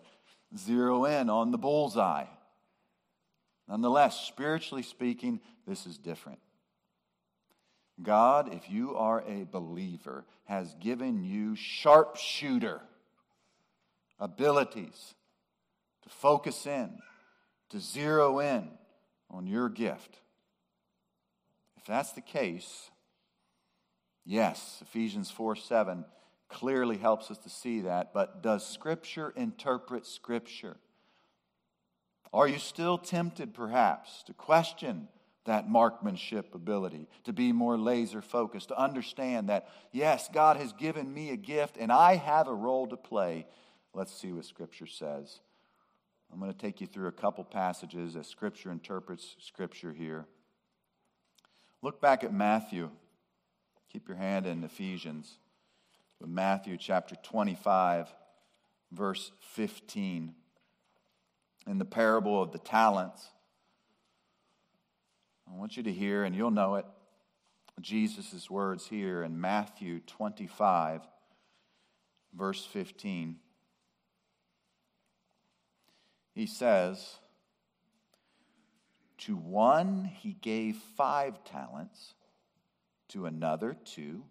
zero 0.56 1.04
in 1.04 1.28
on 1.28 1.50
the 1.50 1.58
bullseye. 1.58 2.26
Nonetheless, 3.68 4.20
spiritually 4.20 4.82
speaking, 4.82 5.40
this 5.66 5.86
is 5.86 5.98
different. 5.98 6.38
God, 8.02 8.52
if 8.52 8.68
you 8.68 8.96
are 8.96 9.22
a 9.26 9.44
believer, 9.44 10.24
has 10.44 10.74
given 10.80 11.22
you 11.22 11.54
sharpshooter 11.54 12.80
abilities 14.18 15.14
to 16.02 16.08
focus 16.08 16.66
in, 16.66 16.98
to 17.70 17.80
zero 17.80 18.40
in 18.40 18.68
on 19.30 19.46
your 19.46 19.68
gift. 19.68 20.18
If 21.76 21.84
that's 21.84 22.12
the 22.12 22.20
case, 22.20 22.90
yes, 24.24 24.78
Ephesians 24.82 25.30
4 25.30 25.56
7 25.56 26.04
clearly 26.48 26.98
helps 26.98 27.30
us 27.30 27.38
to 27.38 27.48
see 27.48 27.80
that, 27.82 28.12
but 28.12 28.42
does 28.42 28.66
Scripture 28.66 29.32
interpret 29.36 30.06
Scripture? 30.06 30.76
Are 32.32 32.48
you 32.48 32.58
still 32.58 32.98
tempted, 32.98 33.54
perhaps, 33.54 34.24
to 34.24 34.32
question 34.34 35.08
that 35.44 35.68
marksmanship 35.68 36.54
ability, 36.54 37.06
to 37.24 37.32
be 37.32 37.52
more 37.52 37.76
laser 37.76 38.22
focused, 38.22 38.68
to 38.68 38.78
understand 38.78 39.48
that, 39.48 39.68
yes, 39.92 40.28
God 40.32 40.56
has 40.56 40.72
given 40.72 41.12
me 41.12 41.30
a 41.30 41.36
gift 41.36 41.76
and 41.78 41.92
I 41.92 42.16
have 42.16 42.48
a 42.48 42.54
role 42.54 42.86
to 42.88 42.96
play. 42.96 43.46
Let's 43.92 44.14
see 44.14 44.32
what 44.32 44.44
Scripture 44.44 44.86
says. 44.86 45.40
I'm 46.32 46.40
going 46.40 46.52
to 46.52 46.58
take 46.58 46.80
you 46.80 46.86
through 46.86 47.08
a 47.08 47.12
couple 47.12 47.44
passages 47.44 48.16
as 48.16 48.26
Scripture 48.26 48.72
interprets 48.72 49.36
Scripture 49.38 49.92
here. 49.92 50.26
Look 51.82 52.00
back 52.00 52.24
at 52.24 52.32
Matthew. 52.32 52.90
Keep 53.92 54.08
your 54.08 54.16
hand 54.16 54.46
in 54.46 54.64
Ephesians. 54.64 55.38
Matthew 56.26 56.78
chapter 56.78 57.16
25, 57.22 58.08
verse 58.90 59.30
15. 59.52 60.34
In 61.66 61.78
the 61.78 61.84
parable 61.84 62.42
of 62.42 62.50
the 62.52 62.58
talents, 62.58 63.28
I 65.54 65.56
want 65.56 65.76
you 65.76 65.84
to 65.84 65.92
hear, 65.92 66.24
and 66.24 66.34
you'll 66.34 66.50
know 66.50 66.74
it, 66.76 66.86
Jesus' 67.80 68.50
words 68.50 68.88
here 68.88 69.22
in 69.22 69.40
Matthew 69.40 70.00
25, 70.00 71.02
verse 72.36 72.64
15. 72.64 73.36
He 76.34 76.46
says, 76.46 77.18
To 79.18 79.36
one 79.36 80.04
he 80.04 80.32
gave 80.32 80.76
five 80.96 81.44
talents, 81.44 82.14
to 83.10 83.26
another 83.26 83.76
two, 83.84 84.24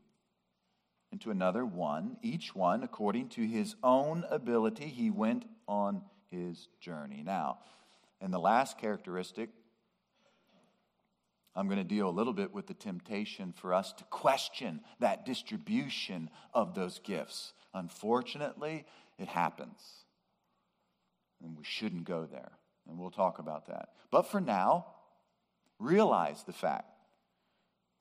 and 1.09 1.21
to 1.21 1.31
another 1.31 1.65
one, 1.65 2.17
each 2.21 2.53
one 2.53 2.83
according 2.83 3.29
to 3.29 3.47
his 3.47 3.75
own 3.81 4.25
ability. 4.29 4.87
He 4.87 5.09
went 5.09 5.45
on 5.69 6.01
his 6.29 6.67
journey. 6.81 7.23
Now, 7.23 7.59
and 8.19 8.33
the 8.33 8.39
last 8.39 8.77
characteristic, 8.77 9.49
I'm 11.55 11.67
going 11.67 11.77
to 11.77 11.83
deal 11.83 12.09
a 12.09 12.11
little 12.11 12.33
bit 12.33 12.53
with 12.53 12.67
the 12.67 12.73
temptation 12.73 13.53
for 13.53 13.73
us 13.73 13.93
to 13.93 14.03
question 14.05 14.81
that 14.99 15.25
distribution 15.25 16.29
of 16.53 16.73
those 16.73 16.99
gifts. 16.99 17.53
Unfortunately, 17.73 18.85
it 19.19 19.27
happens. 19.27 19.79
And 21.43 21.57
we 21.57 21.63
shouldn't 21.63 22.05
go 22.05 22.25
there. 22.25 22.51
And 22.87 22.97
we'll 22.97 23.11
talk 23.11 23.39
about 23.39 23.67
that. 23.67 23.89
But 24.09 24.23
for 24.23 24.41
now, 24.41 24.87
realize 25.79 26.43
the 26.43 26.53
fact 26.53 26.89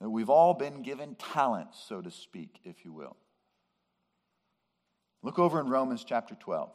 that 0.00 0.08
we've 0.08 0.30
all 0.30 0.54
been 0.54 0.82
given 0.82 1.14
talents, 1.14 1.82
so 1.86 2.00
to 2.00 2.10
speak, 2.10 2.58
if 2.64 2.84
you 2.84 2.92
will. 2.92 3.16
Look 5.22 5.38
over 5.38 5.60
in 5.60 5.68
Romans 5.68 6.04
chapter 6.04 6.34
12. 6.34 6.70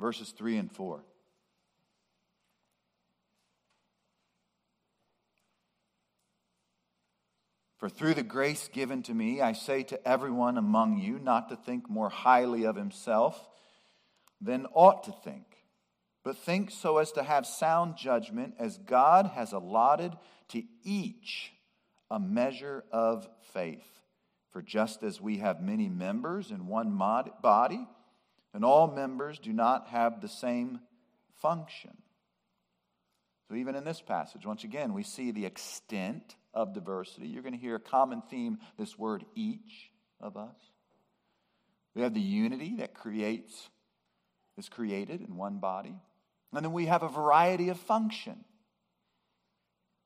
Verses 0.00 0.30
3 0.30 0.56
and 0.56 0.72
4. 0.72 1.04
For 7.76 7.88
through 7.88 8.14
the 8.14 8.22
grace 8.22 8.68
given 8.72 9.02
to 9.04 9.14
me, 9.14 9.40
I 9.42 9.52
say 9.52 9.82
to 9.84 10.08
everyone 10.08 10.56
among 10.56 10.98
you 10.98 11.18
not 11.18 11.50
to 11.50 11.56
think 11.56 11.88
more 11.88 12.08
highly 12.08 12.64
of 12.64 12.76
himself 12.76 13.38
than 14.40 14.66
ought 14.72 15.04
to 15.04 15.12
think, 15.12 15.44
but 16.24 16.36
think 16.36 16.70
so 16.70 16.96
as 16.96 17.12
to 17.12 17.22
have 17.22 17.46
sound 17.46 17.96
judgment, 17.96 18.54
as 18.58 18.78
God 18.78 19.26
has 19.26 19.52
allotted 19.52 20.12
to 20.48 20.62
each 20.82 21.52
a 22.10 22.18
measure 22.18 22.84
of 22.90 23.28
faith. 23.52 23.86
For 24.50 24.62
just 24.62 25.02
as 25.02 25.20
we 25.20 25.38
have 25.38 25.62
many 25.62 25.88
members 25.88 26.50
in 26.50 26.66
one 26.66 26.96
body, 26.96 27.86
and 28.52 28.64
all 28.64 28.88
members 28.88 29.38
do 29.38 29.52
not 29.52 29.88
have 29.88 30.20
the 30.20 30.28
same 30.28 30.80
function. 31.40 31.96
So, 33.48 33.56
even 33.56 33.74
in 33.74 33.84
this 33.84 34.00
passage, 34.00 34.46
once 34.46 34.64
again, 34.64 34.92
we 34.92 35.02
see 35.02 35.30
the 35.30 35.46
extent 35.46 36.36
of 36.54 36.72
diversity. 36.72 37.28
You're 37.28 37.42
going 37.42 37.54
to 37.54 37.60
hear 37.60 37.76
a 37.76 37.80
common 37.80 38.22
theme 38.30 38.58
this 38.78 38.98
word, 38.98 39.24
each 39.34 39.90
of 40.20 40.36
us. 40.36 40.56
We 41.94 42.02
have 42.02 42.14
the 42.14 42.20
unity 42.20 42.76
that 42.78 42.94
creates, 42.94 43.68
is 44.56 44.68
created 44.68 45.20
in 45.20 45.36
one 45.36 45.58
body. 45.58 45.94
And 46.52 46.64
then 46.64 46.72
we 46.72 46.86
have 46.86 47.02
a 47.02 47.08
variety 47.08 47.68
of 47.68 47.78
function 47.78 48.44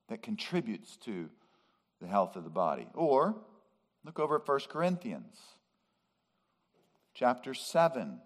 that 0.09 0.21
contributes 0.21 0.97
to 0.97 1.29
the 2.01 2.07
health 2.07 2.35
of 2.35 2.43
the 2.43 2.49
body. 2.49 2.87
Or 2.93 3.35
look 4.03 4.19
over 4.19 4.37
at 4.37 4.47
1 4.47 4.59
Corinthians 4.69 5.37
chapter 7.13 7.53
7. 7.53 8.19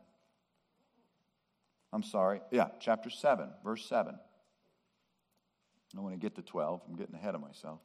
I'm 1.92 2.04
sorry. 2.04 2.42
Yeah, 2.52 2.68
chapter 2.80 3.10
7, 3.10 3.50
verse 3.64 3.86
7. 3.86 4.18
I 5.98 6.02
want 6.02 6.14
to 6.14 6.20
get 6.20 6.36
to 6.36 6.42
12. 6.42 6.82
I'm 6.88 6.96
getting 6.96 7.16
ahead 7.16 7.36
of 7.36 7.42
myself. 7.42 7.80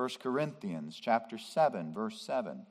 1 0.00 0.08
Corinthians 0.22 0.98
chapter 0.98 1.36
7 1.36 1.92
verse 1.92 2.20
7. 2.22 2.64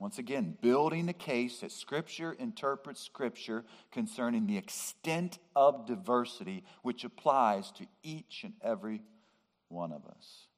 Once 0.00 0.18
again, 0.18 0.56
building 0.60 1.06
the 1.06 1.12
case 1.12 1.60
that 1.60 1.70
Scripture 1.70 2.32
interprets 2.32 3.00
Scripture 3.00 3.64
concerning 3.92 4.46
the 4.46 4.58
extent 4.58 5.38
of 5.54 5.86
diversity 5.86 6.64
which 6.82 7.04
applies 7.04 7.70
to 7.70 7.86
each 8.02 8.42
and 8.42 8.54
every 8.60 9.02
one 9.68 9.92
of 9.92 10.04
us. 10.04 10.48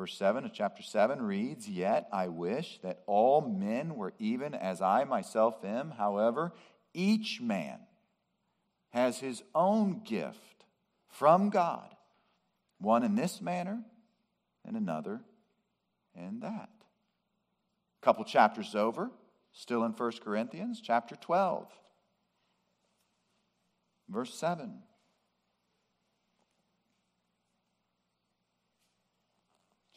Verse 0.00 0.16
7 0.16 0.46
of 0.46 0.54
chapter 0.54 0.82
7 0.82 1.20
reads, 1.20 1.68
Yet 1.68 2.08
I 2.10 2.28
wish 2.28 2.78
that 2.82 3.02
all 3.06 3.42
men 3.42 3.96
were 3.96 4.14
even 4.18 4.54
as 4.54 4.80
I 4.80 5.04
myself 5.04 5.62
am. 5.62 5.90
However, 5.90 6.54
each 6.94 7.38
man 7.42 7.80
has 8.94 9.18
his 9.18 9.42
own 9.54 10.00
gift 10.02 10.64
from 11.06 11.50
God 11.50 11.94
one 12.78 13.02
in 13.02 13.14
this 13.14 13.42
manner 13.42 13.82
and 14.64 14.74
another 14.74 15.20
in 16.14 16.40
that. 16.40 16.70
A 18.00 18.02
couple 18.02 18.24
chapters 18.24 18.74
over, 18.74 19.10
still 19.52 19.84
in 19.84 19.92
1 19.92 20.12
Corinthians, 20.24 20.80
chapter 20.82 21.14
12, 21.14 21.70
verse 24.08 24.32
7. 24.32 24.82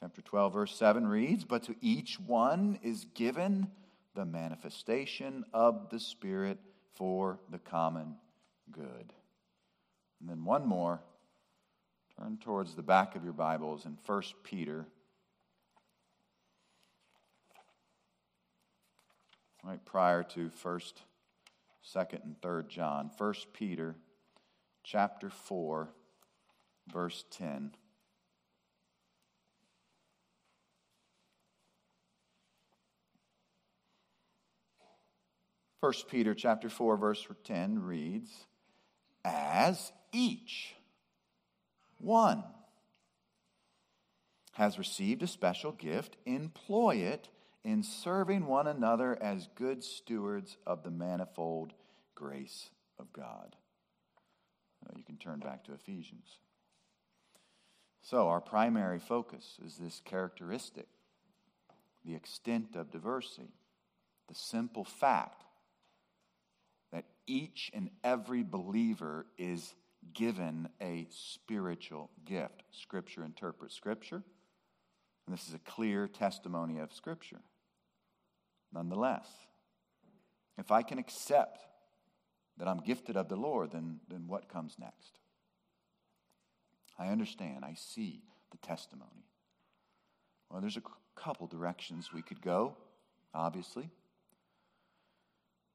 Chapter 0.03 0.21
12, 0.21 0.53
verse 0.53 0.75
7 0.75 1.07
reads, 1.07 1.45
But 1.45 1.63
to 1.63 1.75
each 1.79 2.19
one 2.19 2.77
is 2.83 3.05
given 3.13 3.69
the 4.15 4.25
manifestation 4.25 5.45
of 5.53 5.89
the 5.91 5.99
Spirit 6.01 6.59
for 6.93 7.39
the 7.49 7.57
common 7.57 8.15
good. 8.69 9.13
And 10.19 10.27
then 10.27 10.43
one 10.43 10.67
more 10.67 10.99
Turn 12.19 12.37
towards 12.37 12.75
the 12.75 12.83
back 12.83 13.15
of 13.15 13.23
your 13.23 13.31
Bibles 13.31 13.85
in 13.85 13.97
1 14.05 14.23
Peter. 14.43 14.85
Right 19.63 19.83
prior 19.85 20.21
to 20.23 20.49
1st, 20.49 20.93
2nd, 21.95 22.23
and 22.25 22.35
3rd 22.41 22.67
John. 22.67 23.09
1 23.17 23.33
Peter 23.53 23.95
chapter 24.83 25.29
4, 25.29 25.87
verse 26.91 27.23
10. 27.31 27.71
First 35.83 36.07
Peter 36.07 36.33
chapter 36.33 36.69
4 36.69 36.95
verse 36.95 37.27
10 37.43 37.83
reads 37.83 38.31
as 39.25 39.91
each 40.13 40.75
one 41.97 42.41
has 44.53 44.79
received 44.79 45.23
a 45.23 45.27
special 45.27 45.73
gift, 45.73 46.15
employ 46.25 46.95
it 46.95 47.27
in 47.65 47.83
serving 47.83 48.45
one 48.45 48.65
another 48.65 49.21
as 49.21 49.49
good 49.55 49.83
stewards 49.83 50.55
of 50.65 50.83
the 50.83 50.89
manifold 50.89 51.73
grace 52.15 52.69
of 52.97 53.11
God. 53.11 53.57
You 54.95 55.03
can 55.03 55.17
turn 55.17 55.39
back 55.39 55.65
to 55.65 55.73
Ephesians. 55.73 56.37
So, 58.01 58.29
our 58.29 58.39
primary 58.39 58.99
focus 58.99 59.59
is 59.65 59.75
this 59.75 60.01
characteristic 60.05 60.87
the 62.05 62.15
extent 62.15 62.77
of 62.77 62.89
diversity, 62.89 63.51
the 64.29 64.35
simple 64.35 64.85
fact 64.85 65.43
each 67.27 67.71
and 67.73 67.89
every 68.03 68.43
believer 68.43 69.25
is 69.37 69.73
given 70.13 70.69
a 70.81 71.07
spiritual 71.09 72.09
gift. 72.25 72.63
Scripture 72.71 73.23
interprets 73.23 73.75
Scripture, 73.75 74.23
and 75.25 75.35
this 75.35 75.47
is 75.47 75.53
a 75.53 75.59
clear 75.59 76.07
testimony 76.07 76.79
of 76.79 76.93
Scripture. 76.93 77.39
Nonetheless, 78.73 79.27
if 80.57 80.71
I 80.71 80.81
can 80.81 80.99
accept 80.99 81.59
that 82.57 82.67
I'm 82.67 82.79
gifted 82.79 83.17
of 83.17 83.29
the 83.29 83.35
Lord, 83.35 83.71
then, 83.71 83.99
then 84.09 84.27
what 84.27 84.49
comes 84.49 84.75
next? 84.79 85.19
I 86.99 87.07
understand, 87.07 87.65
I 87.65 87.75
see 87.75 88.21
the 88.51 88.57
testimony. 88.57 89.25
Well, 90.49 90.61
there's 90.61 90.77
a 90.77 90.83
couple 91.15 91.47
directions 91.47 92.13
we 92.13 92.21
could 92.21 92.41
go, 92.41 92.77
obviously. 93.33 93.89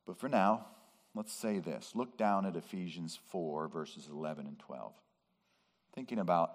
But 0.07 0.19
for 0.19 0.29
now, 0.29 0.67
let's 1.15 1.33
say 1.33 1.59
this. 1.59 1.93
Look 1.95 2.17
down 2.17 2.47
at 2.47 2.57
Ephesians 2.57 3.19
4, 3.31 3.69
verses 3.69 4.09
11 4.11 4.47
and 4.47 4.59
12. 4.59 4.93
Thinking 5.95 6.19
about, 6.19 6.53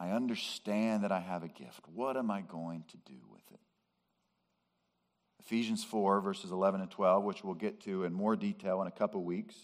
I 0.00 0.10
understand 0.10 1.04
that 1.04 1.12
I 1.12 1.20
have 1.20 1.42
a 1.42 1.48
gift. 1.48 1.82
What 1.92 2.16
am 2.16 2.30
I 2.30 2.40
going 2.40 2.84
to 2.90 2.96
do 2.98 3.18
with 3.30 3.42
it? 3.52 3.60
Ephesians 5.40 5.84
4, 5.84 6.20
verses 6.20 6.50
11 6.50 6.80
and 6.80 6.90
12, 6.90 7.22
which 7.22 7.44
we'll 7.44 7.54
get 7.54 7.80
to 7.82 8.04
in 8.04 8.12
more 8.12 8.34
detail 8.34 8.80
in 8.80 8.88
a 8.88 8.92
couple 8.92 9.22
weeks. 9.22 9.54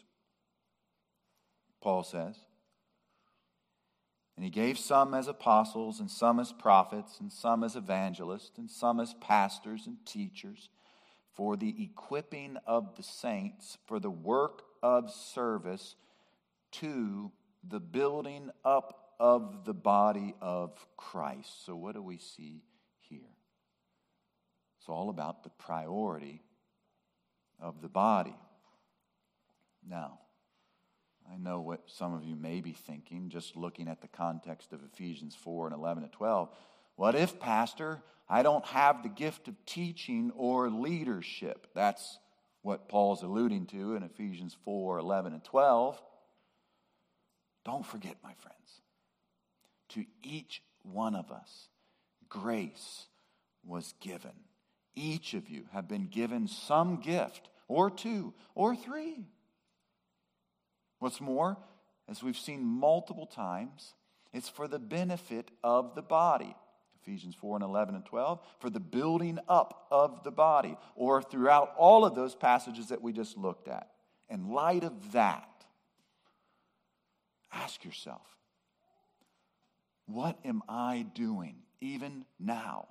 Paul 1.81 2.03
says, 2.03 2.37
And 4.37 4.45
he 4.45 4.51
gave 4.51 4.79
some 4.79 5.15
as 5.15 5.27
apostles, 5.27 5.99
and 5.99 6.11
some 6.11 6.39
as 6.39 6.53
prophets, 6.53 7.19
and 7.19 7.33
some 7.33 7.65
as 7.65 7.77
evangelists, 7.77 8.59
and 8.59 8.71
some 8.71 9.01
as 9.01 9.15
pastors 9.15 9.87
and 9.87 9.97
teachers 10.05 10.69
for 11.41 11.57
the 11.57 11.75
equipping 11.83 12.59
of 12.67 12.95
the 12.97 13.03
saints 13.03 13.79
for 13.87 13.99
the 13.99 14.11
work 14.11 14.61
of 14.83 15.11
service 15.11 15.97
to 16.71 17.33
the 17.67 17.81
building 17.81 18.51
up 18.63 19.15
of 19.19 19.65
the 19.65 19.73
body 19.73 20.35
of 20.43 20.87
Christ. 20.99 21.65
So, 21.65 21.75
what 21.75 21.95
do 21.95 22.03
we 22.03 22.19
see 22.19 22.63
here? 23.09 23.33
It's 24.79 24.89
all 24.91 25.09
about 25.09 25.43
the 25.43 25.49
priority 25.49 26.43
of 27.59 27.81
the 27.81 27.89
body. 27.89 28.37
Now, 29.89 30.19
I 31.27 31.39
know 31.39 31.63
what 31.63 31.85
some 31.87 32.13
of 32.13 32.23
you 32.23 32.37
may 32.37 32.61
be 32.61 32.73
thinking, 32.73 33.31
just 33.31 33.57
looking 33.57 33.89
at 33.89 34.03
the 34.03 34.09
context 34.09 34.75
of 34.75 34.81
Ephesians 34.93 35.35
4 35.37 35.69
and 35.69 35.75
11 35.75 36.03
and 36.03 36.13
12. 36.13 36.51
What 36.97 37.15
if, 37.15 37.41
Pastor, 37.41 38.03
I 38.29 38.43
don't 38.43 38.65
have 38.67 39.03
the 39.03 39.09
gift 39.09 39.49
of 39.49 39.55
teaching 39.67 40.33
or 40.37 40.71
leadership? 40.71 41.67
That's 41.75 42.19
what 42.63 42.89
Paul's 42.89 43.23
alluding 43.23 43.67
to 43.67 43.95
in 43.95 44.03
Ephesians 44.03 44.57
4 44.65 44.99
11 44.99 45.33
and 45.33 45.45
12. 45.45 46.01
Don't 47.65 47.85
forget, 47.85 48.17
my 48.23 48.33
friends, 48.41 48.83
to 49.91 50.05
each 50.23 50.63
one 50.83 51.15
of 51.15 51.31
us, 51.31 51.69
grace 52.29 53.07
was 53.65 53.95
given. 54.01 54.33
Each 54.95 55.35
of 55.35 55.49
you 55.49 55.65
have 55.73 55.89
been 55.89 56.07
given 56.07 56.49
some 56.49 57.01
gift, 57.01 57.49
or 57.69 57.91
two, 57.91 58.35
or 58.55 58.75
three. 58.75 59.27
What's 60.99 61.21
more, 61.21 61.57
as 62.09 62.23
we've 62.23 62.37
seen 62.37 62.65
multiple 62.65 63.27
times, 63.27 63.95
it's 64.33 64.49
for 64.49 64.69
the 64.69 64.79
benefit 64.79 65.51
of 65.63 65.95
the 65.95 66.03
body. 66.03 66.55
Ephesians 67.03 67.35
4 67.35 67.57
and 67.57 67.65
11 67.65 67.95
and 67.95 68.05
12, 68.05 68.41
for 68.59 68.71
the 68.71 68.81
building 68.81 69.39
up 69.49 69.87
of 69.91 70.23
the 70.25 70.31
body, 70.31 70.77
or 70.95 71.23
throughout 71.23 71.75
all 71.77 72.05
of 72.05 72.15
those 72.15 72.35
passages 72.35 72.89
that 72.89 73.03
we 73.03 73.13
just 73.13 73.37
looked 73.37 73.69
at. 73.69 73.91
In 74.29 74.51
light 74.51 74.85
of 74.85 75.13
that, 75.13 75.49
ask 77.53 77.85
yourself, 77.85 78.27
what 80.07 80.39
am 80.45 80.63
I 80.69 81.07
doing 81.15 81.57
even 81.81 82.25
now 82.39 82.89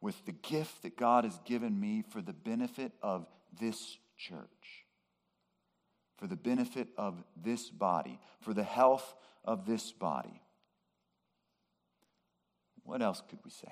with 0.00 0.24
the 0.26 0.32
gift 0.32 0.82
that 0.82 0.96
God 0.96 1.24
has 1.24 1.38
given 1.44 1.78
me 1.78 2.04
for 2.08 2.22
the 2.22 2.32
benefit 2.32 2.92
of 3.02 3.26
this 3.60 3.98
church? 4.16 4.86
For 6.16 6.26
the 6.26 6.36
benefit 6.36 6.88
of 6.96 7.22
this 7.36 7.68
body, 7.70 8.18
for 8.40 8.54
the 8.54 8.64
health 8.64 9.14
of 9.44 9.66
this 9.66 9.92
body. 9.92 10.42
What 12.88 13.02
else 13.02 13.22
could 13.28 13.40
we 13.44 13.50
say? 13.50 13.70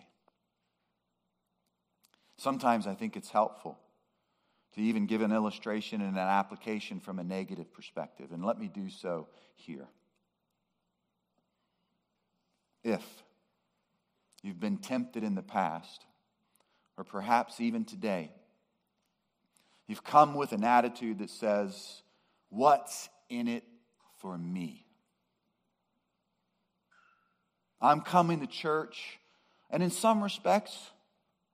Sometimes 2.36 2.86
I 2.86 2.94
think 2.94 3.16
it's 3.16 3.30
helpful 3.30 3.78
to 4.74 4.82
even 4.82 5.06
give 5.06 5.22
an 5.22 5.32
illustration 5.32 6.02
and 6.02 6.10
an 6.10 6.18
application 6.18 7.00
from 7.00 7.18
a 7.18 7.24
negative 7.24 7.72
perspective, 7.72 8.30
and 8.30 8.44
let 8.44 8.58
me 8.58 8.68
do 8.68 8.90
so 8.90 9.28
here. 9.54 9.88
If 12.84 13.02
you've 14.42 14.60
been 14.60 14.76
tempted 14.76 15.24
in 15.24 15.34
the 15.34 15.42
past, 15.42 16.04
or 16.98 17.04
perhaps 17.04 17.58
even 17.58 17.86
today, 17.86 18.30
you've 19.86 20.04
come 20.04 20.34
with 20.34 20.52
an 20.52 20.62
attitude 20.62 21.20
that 21.20 21.30
says, 21.30 22.02
What's 22.50 23.08
in 23.30 23.48
it 23.48 23.64
for 24.18 24.36
me? 24.36 24.85
I'm 27.86 28.00
coming 28.00 28.40
to 28.40 28.46
church, 28.46 29.18
and 29.70 29.82
in 29.82 29.90
some 29.90 30.22
respects, 30.22 30.90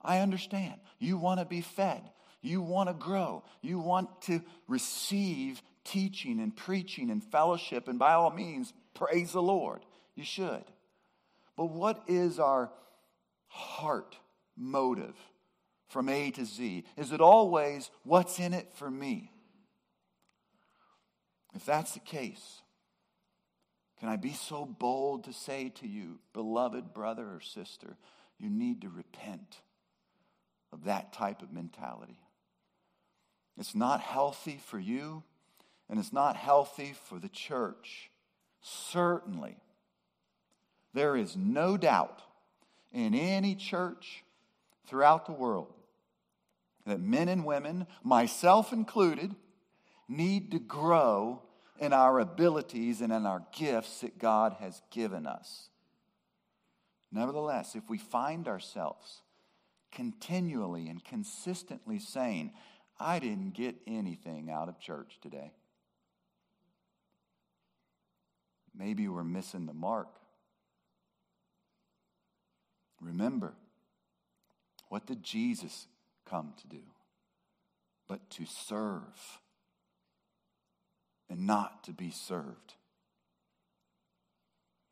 I 0.00 0.20
understand. 0.20 0.80
You 0.98 1.18
want 1.18 1.40
to 1.40 1.46
be 1.46 1.60
fed, 1.60 2.02
you 2.40 2.62
want 2.62 2.88
to 2.88 2.94
grow, 2.94 3.44
you 3.60 3.78
want 3.78 4.22
to 4.22 4.40
receive 4.66 5.62
teaching 5.84 6.40
and 6.40 6.56
preaching 6.56 7.10
and 7.10 7.22
fellowship, 7.22 7.86
and 7.86 7.98
by 7.98 8.14
all 8.14 8.30
means, 8.30 8.72
praise 8.94 9.32
the 9.32 9.42
Lord. 9.42 9.82
You 10.14 10.24
should. 10.24 10.64
But 11.56 11.66
what 11.66 12.02
is 12.06 12.38
our 12.38 12.70
heart 13.48 14.16
motive 14.56 15.14
from 15.88 16.08
A 16.08 16.30
to 16.30 16.44
Z? 16.46 16.84
Is 16.96 17.12
it 17.12 17.20
always 17.20 17.90
what's 18.04 18.38
in 18.38 18.54
it 18.54 18.68
for 18.74 18.90
me? 18.90 19.30
If 21.54 21.66
that's 21.66 21.92
the 21.92 22.00
case, 22.00 22.62
can 24.02 24.10
I 24.10 24.16
be 24.16 24.32
so 24.32 24.66
bold 24.66 25.22
to 25.24 25.32
say 25.32 25.68
to 25.76 25.86
you, 25.86 26.18
beloved 26.32 26.92
brother 26.92 27.22
or 27.22 27.40
sister, 27.40 27.96
you 28.36 28.50
need 28.50 28.80
to 28.80 28.88
repent 28.88 29.60
of 30.72 30.86
that 30.86 31.12
type 31.12 31.40
of 31.40 31.52
mentality? 31.52 32.18
It's 33.56 33.76
not 33.76 34.00
healthy 34.00 34.58
for 34.66 34.80
you, 34.80 35.22
and 35.88 36.00
it's 36.00 36.12
not 36.12 36.36
healthy 36.36 36.96
for 37.04 37.20
the 37.20 37.28
church. 37.28 38.10
Certainly, 38.60 39.54
there 40.92 41.14
is 41.14 41.36
no 41.36 41.76
doubt 41.76 42.22
in 42.92 43.14
any 43.14 43.54
church 43.54 44.24
throughout 44.84 45.26
the 45.26 45.32
world 45.32 45.72
that 46.86 47.00
men 47.00 47.28
and 47.28 47.44
women, 47.44 47.86
myself 48.02 48.72
included, 48.72 49.36
need 50.08 50.50
to 50.50 50.58
grow 50.58 51.40
in 51.78 51.92
our 51.92 52.18
abilities 52.20 53.00
and 53.00 53.12
in 53.12 53.26
our 53.26 53.42
gifts 53.52 54.00
that 54.00 54.18
God 54.18 54.56
has 54.60 54.80
given 54.90 55.26
us. 55.26 55.68
Nevertheless, 57.10 57.74
if 57.74 57.88
we 57.88 57.98
find 57.98 58.48
ourselves 58.48 59.22
continually 59.90 60.88
and 60.88 61.04
consistently 61.04 61.98
saying, 61.98 62.52
I 62.98 63.18
didn't 63.18 63.54
get 63.54 63.76
anything 63.86 64.50
out 64.50 64.68
of 64.68 64.78
church 64.78 65.18
today, 65.20 65.52
maybe 68.74 69.08
we're 69.08 69.24
missing 69.24 69.66
the 69.66 69.74
mark. 69.74 70.08
Remember, 73.00 73.54
what 74.88 75.06
did 75.06 75.22
Jesus 75.22 75.86
come 76.24 76.54
to 76.60 76.68
do? 76.68 76.82
But 78.08 78.30
to 78.30 78.46
serve 78.46 79.40
and 81.32 81.46
not 81.46 81.84
to 81.84 81.92
be 81.92 82.10
served. 82.10 82.74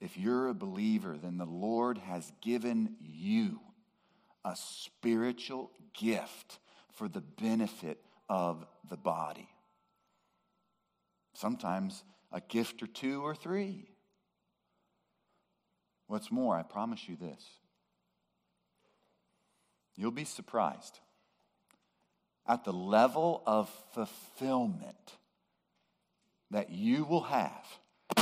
If 0.00 0.16
you're 0.16 0.48
a 0.48 0.54
believer, 0.54 1.18
then 1.22 1.36
the 1.36 1.44
Lord 1.44 1.98
has 1.98 2.32
given 2.40 2.96
you 2.98 3.60
a 4.42 4.56
spiritual 4.56 5.70
gift 5.92 6.58
for 6.94 7.08
the 7.08 7.20
benefit 7.20 8.00
of 8.26 8.64
the 8.88 8.96
body. 8.96 9.50
Sometimes 11.34 12.02
a 12.32 12.40
gift 12.40 12.82
or 12.82 12.86
two 12.86 13.22
or 13.22 13.34
three. 13.34 13.90
What's 16.06 16.32
more, 16.32 16.56
I 16.56 16.62
promise 16.62 17.06
you 17.06 17.16
this 17.16 17.44
you'll 19.94 20.10
be 20.10 20.24
surprised 20.24 21.00
at 22.48 22.64
the 22.64 22.72
level 22.72 23.42
of 23.44 23.68
fulfillment 23.92 25.18
that 26.50 26.70
you 26.70 27.04
will 27.04 27.22
have 27.22 27.66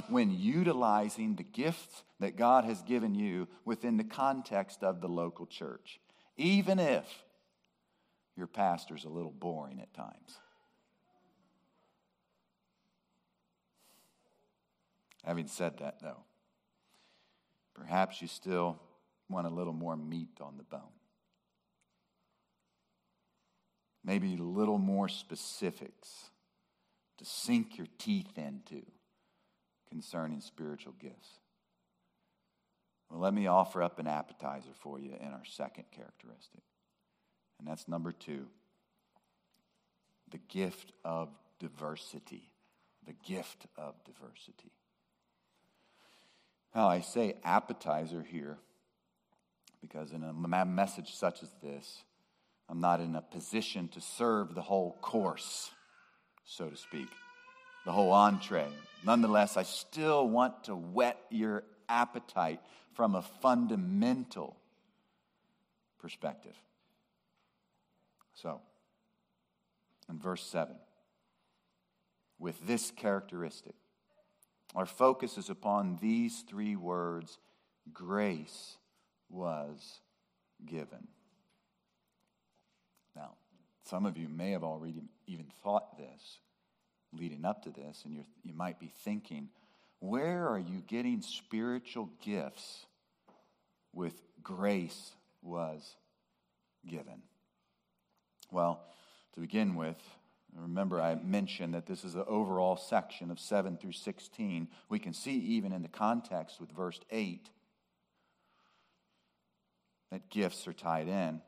when 0.09 0.31
utilizing 0.31 1.37
the 1.37 1.43
gifts 1.43 2.03
that 2.21 2.37
God 2.37 2.65
has 2.65 2.83
given 2.83 3.15
you 3.15 3.49
within 3.65 3.97
the 3.97 4.05
context 4.05 4.83
of 4.83 5.01
the 5.01 5.09
local 5.09 5.47
church, 5.47 6.01
even 6.37 6.79
if 6.79 7.05
your 8.37 8.47
pastor's 8.47 9.05
a 9.05 9.09
little 9.09 9.31
boring 9.33 9.81
at 9.81 9.93
times. 9.95 10.39
Having 15.25 15.49
said 15.49 15.79
that, 15.79 16.01
though, 16.01 16.23
perhaps 17.75 18.23
you 18.23 18.29
still 18.29 18.81
want 19.29 19.47
a 19.47 19.51
little 19.51 19.73
more 19.73 19.97
meat 19.97 20.39
on 20.41 20.57
the 20.57 20.63
bone. 20.63 20.81
Maybe 24.05 24.37
a 24.37 24.43
little 24.43 24.79
more 24.79 25.09
specifics 25.09 26.31
to 27.19 27.25
sink 27.25 27.77
your 27.77 27.87
teeth 27.99 28.37
into 28.37 28.83
concerning 29.91 30.41
spiritual 30.41 30.95
gifts. 31.01 31.29
Well, 33.11 33.21
let 33.21 33.35
me 33.35 33.47
offer 33.47 33.83
up 33.83 33.99
an 33.99 34.07
appetizer 34.07 34.71
for 34.81 34.99
you 34.99 35.13
in 35.19 35.29
our 35.29 35.45
second 35.45 35.85
characteristic. 35.91 36.63
And 37.59 37.67
that's 37.67 37.89
number 37.89 38.13
two 38.13 38.47
the 40.31 40.39
gift 40.49 40.93
of 41.05 41.31
diversity. 41.59 42.53
The 43.07 43.15
gift 43.25 43.67
of 43.79 43.95
diversity. 44.05 44.73
Now, 46.75 46.89
I 46.89 47.01
say 47.01 47.37
appetizer 47.43 48.23
here 48.23 48.59
because 49.81 50.13
in 50.13 50.23
a 50.23 50.65
message 50.67 51.15
such 51.15 51.43
as 51.43 51.49
this, 51.63 52.03
I'm 52.69 52.81
not 52.81 53.01
in 53.01 53.17
a 53.17 53.23
position 53.23 53.89
to 53.89 54.01
serve 54.03 54.55
the 54.55 54.61
whole 54.61 54.99
course 55.01 55.71
so 56.49 56.69
to 56.69 56.77
speak, 56.77 57.09
the 57.85 57.93
whole 57.93 58.11
entree. 58.11 58.67
Nonetheless, 59.05 59.57
I 59.57 59.63
still 59.63 60.27
want 60.27 60.65
to 60.65 60.75
whet 60.75 61.19
your 61.31 61.63
appetite 61.89 62.61
from 62.95 63.15
a 63.15 63.23
fundamental 63.23 64.57
perspective. 66.01 66.55
So, 68.33 68.61
in 70.09 70.19
verse 70.19 70.43
7, 70.45 70.75
with 72.39 72.67
this 72.67 72.91
characteristic, 72.93 73.75
our 74.75 74.87
focus 74.87 75.37
is 75.37 75.51
upon 75.51 75.99
these 76.01 76.45
three 76.49 76.77
words 76.77 77.39
grace 77.93 78.77
was 79.29 80.01
given. 80.65 81.09
Now, 83.15 83.33
some 83.85 84.07
of 84.07 84.17
you 84.17 84.29
may 84.29 84.53
have 84.53 84.65
already 84.65 85.03
even 85.29 85.47
thought 85.63 85.97
this 85.97 86.41
leading 87.13 87.45
up 87.45 87.63
to 87.63 87.71
this, 87.71 88.03
and 88.05 88.13
you 88.15 88.25
you 88.43 88.53
might 88.53 88.81
be 88.81 88.93
thinking, 89.05 89.49
where 90.01 90.49
are 90.49 90.59
you 90.59 90.83
getting 90.87 91.23
spiritual 91.23 92.11
gifts 92.23 92.87
with 93.93 94.21
grace 94.43 95.13
was 95.43 95.97
given? 96.87 97.23
Well, 98.51 98.83
to 99.35 99.41
begin 99.41 99.75
with, 99.75 99.99
remember 100.55 101.01
I 101.01 101.17
mentioned 101.17 101.75
that 101.75 101.87
this 101.87 102.05
is 102.05 102.15
the 102.15 102.25
overall 102.25 102.77
section 102.77 103.31
of 103.31 103.39
7 103.39 103.77
through 103.77 103.93
16. 103.93 104.69
We 104.89 104.99
can 104.99 105.13
see 105.13 105.37
even 105.37 105.73
in 105.73 105.83
the 105.83 105.89
context 105.89 106.61
with 106.61 106.71
verse 106.71 107.01
8 107.11 107.49
that 110.11 110.31
gifts 110.31 110.67
are 110.67 110.73
tied 110.73 111.09
in. 111.09 111.43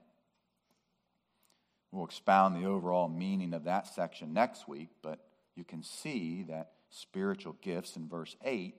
We'll 1.92 2.04
expound 2.04 2.54
the 2.54 2.68
overall 2.68 3.08
meaning 3.08 3.52
of 3.52 3.64
that 3.64 3.86
section 3.86 4.32
next 4.32 4.68
week, 4.68 4.90
but 5.02 5.18
you 5.56 5.64
can 5.64 5.82
see 5.82 6.44
that 6.44 6.72
spiritual 6.88 7.56
gifts 7.60 7.96
in 7.96 8.08
verse 8.08 8.36
8 8.44 8.78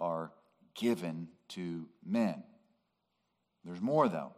are 0.00 0.32
given 0.74 1.28
to 1.48 1.88
men. 2.04 2.42
There's 3.64 3.80
more, 3.80 4.08
though. 4.08 4.34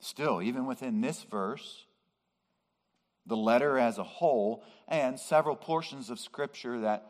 Still, 0.00 0.42
even 0.42 0.66
within 0.66 1.00
this 1.00 1.22
verse, 1.22 1.84
the 3.26 3.36
letter 3.36 3.78
as 3.78 3.98
a 3.98 4.04
whole, 4.04 4.64
and 4.88 5.20
several 5.20 5.54
portions 5.54 6.10
of 6.10 6.18
Scripture 6.18 6.80
that 6.80 7.06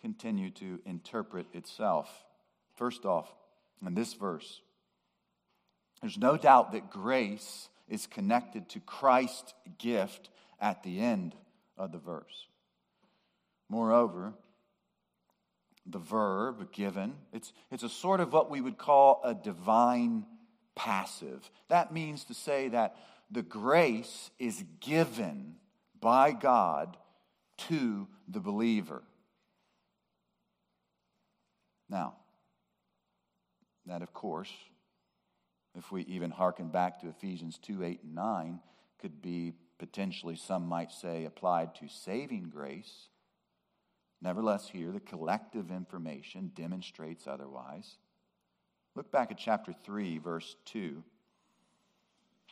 continue 0.00 0.50
to 0.50 0.80
interpret 0.84 1.46
itself. 1.54 2.24
First 2.76 3.04
off, 3.04 3.32
in 3.84 3.94
this 3.94 4.14
verse, 4.14 4.60
there's 6.00 6.18
no 6.18 6.36
doubt 6.36 6.72
that 6.72 6.90
grace 6.90 7.68
is 7.88 8.06
connected 8.06 8.68
to 8.70 8.80
Christ's 8.80 9.54
gift 9.78 10.30
at 10.60 10.82
the 10.82 11.00
end 11.00 11.34
of 11.76 11.92
the 11.92 11.98
verse. 11.98 12.46
Moreover, 13.68 14.32
the 15.86 15.98
verb 15.98 16.72
given, 16.72 17.14
it's, 17.32 17.52
it's 17.70 17.82
a 17.82 17.88
sort 17.88 18.20
of 18.20 18.32
what 18.32 18.50
we 18.50 18.60
would 18.60 18.78
call 18.78 19.20
a 19.24 19.34
divine 19.34 20.24
passive. 20.74 21.50
That 21.68 21.92
means 21.92 22.24
to 22.24 22.34
say 22.34 22.68
that 22.68 22.96
the 23.30 23.42
grace 23.42 24.30
is 24.38 24.64
given 24.80 25.56
by 26.00 26.32
God 26.32 26.96
to 27.68 28.06
the 28.28 28.40
believer. 28.40 29.02
Now, 31.90 32.14
that 33.86 34.02
of 34.02 34.12
course, 34.12 34.52
if 35.74 35.92
we 35.92 36.02
even 36.02 36.30
hearken 36.30 36.68
back 36.68 37.00
to 37.00 37.08
Ephesians 37.08 37.58
2 37.58 37.84
8 37.84 38.02
and 38.02 38.14
9, 38.14 38.60
could 39.00 39.22
be 39.22 39.52
potentially, 39.78 40.36
some 40.36 40.66
might 40.66 40.90
say, 40.90 41.24
applied 41.24 41.74
to 41.76 41.88
saving 41.88 42.50
grace. 42.50 43.08
Nevertheless, 44.20 44.68
here 44.68 44.90
the 44.90 45.00
collective 45.00 45.70
information 45.70 46.50
demonstrates 46.54 47.26
otherwise. 47.26 47.98
Look 48.96 49.12
back 49.12 49.30
at 49.30 49.38
chapter 49.38 49.72
3, 49.72 50.18
verse 50.18 50.56
2 50.64 51.04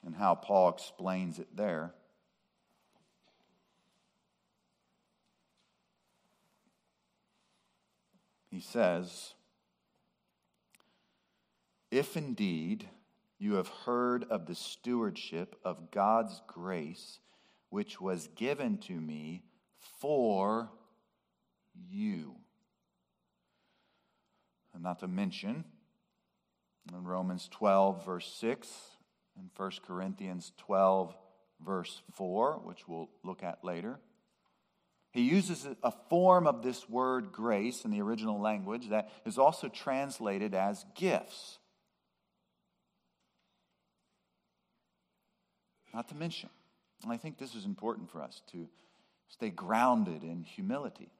and 0.06 0.14
how 0.14 0.36
Paul 0.36 0.68
explains 0.68 1.38
it 1.38 1.48
there. 1.54 1.92
He 8.50 8.60
says, 8.60 9.34
If 11.90 12.16
indeed 12.16 12.88
you 13.38 13.54
have 13.54 13.68
heard 13.68 14.24
of 14.24 14.46
the 14.46 14.54
stewardship 14.54 15.56
of 15.64 15.90
God's 15.90 16.40
grace, 16.46 17.20
which 17.70 18.00
was 18.00 18.28
given 18.36 18.78
to 18.78 18.94
me 18.94 19.42
for 20.00 20.70
you. 21.88 22.36
And 24.72 24.82
not 24.82 25.00
to 25.00 25.08
mention, 25.08 25.64
in 26.92 27.04
Romans 27.04 27.48
12, 27.52 28.04
verse 28.04 28.32
6, 28.40 28.68
in 29.36 29.50
1 29.56 29.70
Corinthians 29.86 30.52
12, 30.58 31.14
verse 31.64 32.02
4, 32.14 32.60
which 32.64 32.86
we'll 32.86 33.10
look 33.22 33.42
at 33.42 33.64
later. 33.64 33.98
He 35.10 35.22
uses 35.22 35.66
a 35.82 35.92
form 36.10 36.46
of 36.46 36.62
this 36.62 36.88
word 36.88 37.32
grace 37.32 37.84
in 37.84 37.90
the 37.90 38.02
original 38.02 38.40
language 38.40 38.90
that 38.90 39.10
is 39.24 39.38
also 39.38 39.68
translated 39.68 40.54
as 40.54 40.84
gifts. 40.94 41.58
Not 45.96 46.08
to 46.08 46.14
mention, 46.14 46.50
and 47.02 47.10
I 47.10 47.16
think 47.16 47.38
this 47.38 47.54
is 47.54 47.64
important 47.64 48.10
for 48.10 48.20
us 48.20 48.42
to 48.52 48.68
stay 49.28 49.48
grounded 49.48 50.22
in 50.22 50.42
humility. 50.42 51.10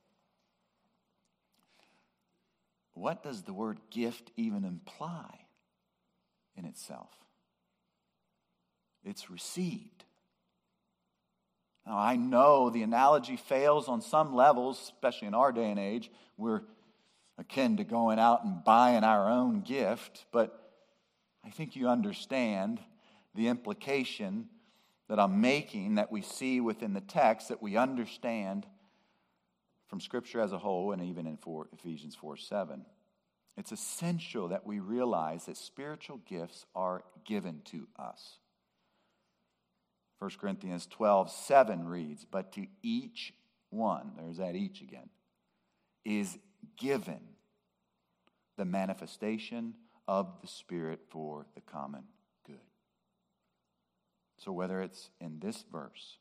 What 2.93 3.23
does 3.23 3.43
the 3.43 3.55
word 3.55 3.79
gift 3.91 4.31
even 4.37 4.65
imply 4.65 5.47
in 6.57 6.67
itself? 6.67 7.09
it's 9.07 9.31
received. 9.31 10.05
Now, 11.87 11.97
I 11.97 12.17
know 12.17 12.71
the 12.71 12.83
analogy 12.83 13.37
fails 13.37 13.89
on 13.89 14.03
some 14.03 14.35
levels, 14.35 14.81
especially 14.83 15.29
in 15.29 15.35
our 15.35 15.53
day 15.53 15.71
and 15.71 15.79
age. 15.79 16.11
We're 16.37 16.63
akin 17.39 17.77
to 17.77 17.85
going 17.85 18.19
out 18.19 18.45
and 18.45 18.65
buying 18.65 19.05
our 19.05 19.31
own 19.31 19.61
gift, 19.61 20.27
but 20.33 20.73
I 21.45 21.51
think 21.51 21.77
you 21.77 21.89
understand 21.89 22.81
the 23.37 23.47
implication 23.47 24.49
that 25.09 25.21
I'm 25.21 25.41
making 25.41 25.97
that 25.97 26.11
we 26.11 26.23
see 26.23 26.61
within 26.61 26.93
the 26.93 27.01
text 27.01 27.49
that 27.49 27.63
we 27.63 27.77
understand 27.77 28.67
from 29.89 30.01
Scripture 30.01 30.41
as 30.41 30.53
a 30.53 30.59
whole 30.59 30.93
and 30.93 31.03
even 31.03 31.27
in 31.27 31.37
four, 31.37 31.69
Ephesians 31.73 32.15
4 32.15 32.37
7. 32.37 32.85
It's 33.57 33.73
essential 33.73 34.49
that 34.49 34.67
we 34.67 34.81
realize 34.81 35.47
that 35.47 35.57
spiritual 35.57 36.21
gifts 36.29 36.67
are 36.75 37.03
given 37.25 37.63
to 37.67 37.87
us. 37.99 38.39
1 40.19 40.31
Corinthians 40.41 40.87
12, 40.87 41.31
7 41.31 41.87
reads, 41.87 42.25
But 42.25 42.53
to 42.53 42.67
each 42.83 43.33
one, 43.71 44.13
there's 44.19 44.39
that 44.39 44.57
each 44.57 44.83
again, 44.83 45.09
is 46.05 46.39
given 46.77 47.21
the 48.57 48.65
manifestation 48.65 49.75
of 50.09 50.41
the 50.41 50.49
Spirit 50.49 51.01
for 51.09 51.47
the 51.55 51.61
common. 51.61 52.05
So, 54.39 54.53
whether 54.53 54.81
it's 54.81 55.11
in 55.21 55.39
this 55.41 55.65
verse, 55.73 56.19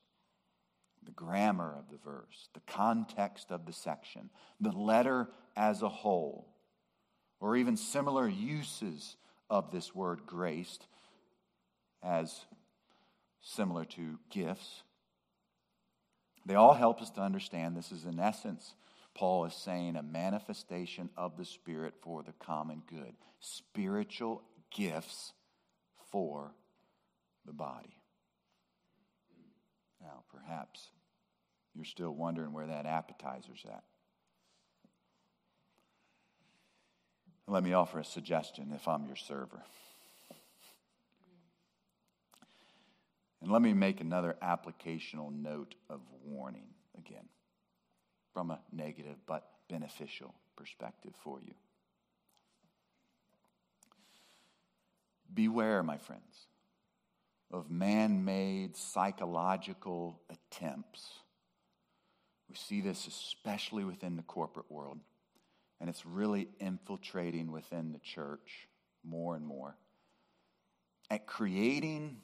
the 1.04 1.12
grammar 1.12 1.75
of 1.78 1.89
the 1.91 1.97
verse, 1.97 2.49
the 2.54 2.62
context 2.62 3.51
of 3.51 3.65
the 3.65 3.73
section, 3.73 4.30
the 4.60 4.71
letter 4.71 5.28
as 5.56 5.82
a 5.82 5.89
whole, 5.89 6.47
or 7.39 7.56
even 7.56 7.78
similar 7.78 8.28
uses 8.28 9.17
of 9.49 9.71
this 9.71 9.93
word 9.93 10.21
graced 10.25 10.88
as 12.01 12.45
similar 13.41 13.86
to 13.86 14.17
gifts. 14.32 14.84
They 16.45 16.56
all 16.56 16.73
help 16.73 17.01
us 17.01 17.10
to 17.12 17.21
understand 17.21 17.75
this 17.75 17.91
is, 17.91 18.06
in 18.06 18.19
essence, 18.19 18.73
Paul 19.13 19.45
is 19.45 19.54
saying 19.54 19.95
a 19.95 20.04
manifestation 20.04 21.10
of 21.17 21.38
the 21.38 21.45
Spirit 21.45 21.93
for 22.01 22.23
the 22.23 22.34
common 22.34 22.84
good. 22.88 23.13
Spiritual 23.39 24.43
gifts 24.71 25.34
for 26.12 26.54
the 27.45 27.54
body. 27.54 27.97
Now, 30.06 30.24
perhaps 30.32 30.89
you're 31.74 31.86
still 31.86 32.13
wondering 32.13 32.54
where 32.54 32.68
that 32.68 32.86
appetizer's 32.86 33.65
at. 33.65 33.84
Let 37.48 37.63
me 37.63 37.74
offer 37.74 38.00
a 38.00 38.06
suggestion 38.06 38.72
if 38.76 38.88
I'm 38.88 39.06
your 39.06 39.15
server. 39.15 39.63
And 43.41 43.52
let 43.52 43.62
me 43.62 43.74
make 43.74 44.02
another 44.02 44.36
applicational 44.41 45.32
note 45.32 45.76
of 45.89 46.02
warning 46.24 46.68
again 46.98 47.28
from 48.34 48.52
a 48.52 48.60
negative 48.72 49.18
but 49.28 49.48
beneficial 49.70 50.34
perspective 50.56 51.13
for 51.24 51.39
you. 51.41 51.54
Beware, 55.34 55.84
my 55.84 55.98
friends, 55.98 56.48
of 57.52 57.70
man 57.70 58.26
made 58.26 58.76
psychological 58.76 60.22
attempts. 60.30 61.08
We 62.50 62.56
see 62.56 62.82
this 62.82 63.08
especially 63.08 63.84
within 63.84 64.16
the 64.16 64.24
corporate 64.24 64.70
world, 64.70 65.00
and 65.80 65.90
it's 65.90 66.06
really 66.06 66.48
infiltrating 66.60 67.52
within 67.52 67.92
the 67.92 68.00
church 68.00 68.68
more 69.04 69.36
and 69.36 69.46
more 69.46 69.78
at 71.10 71.28
creating 71.28 72.18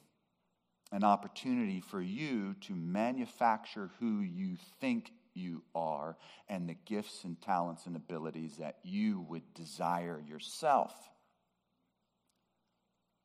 an 0.90 1.04
opportunity 1.04 1.80
for 1.80 2.02
you 2.02 2.54
to 2.60 2.74
manufacture 2.74 3.90
who 3.98 4.20
you 4.20 4.56
think 4.80 5.10
you 5.34 5.62
are 5.74 6.16
and 6.48 6.68
the 6.68 6.76
gifts 6.84 7.24
and 7.24 7.40
talents 7.40 7.86
and 7.86 7.96
abilities 7.96 8.58
that 8.58 8.76
you 8.82 9.24
would 9.28 9.54
desire 9.54 10.22
yourself. 10.28 10.92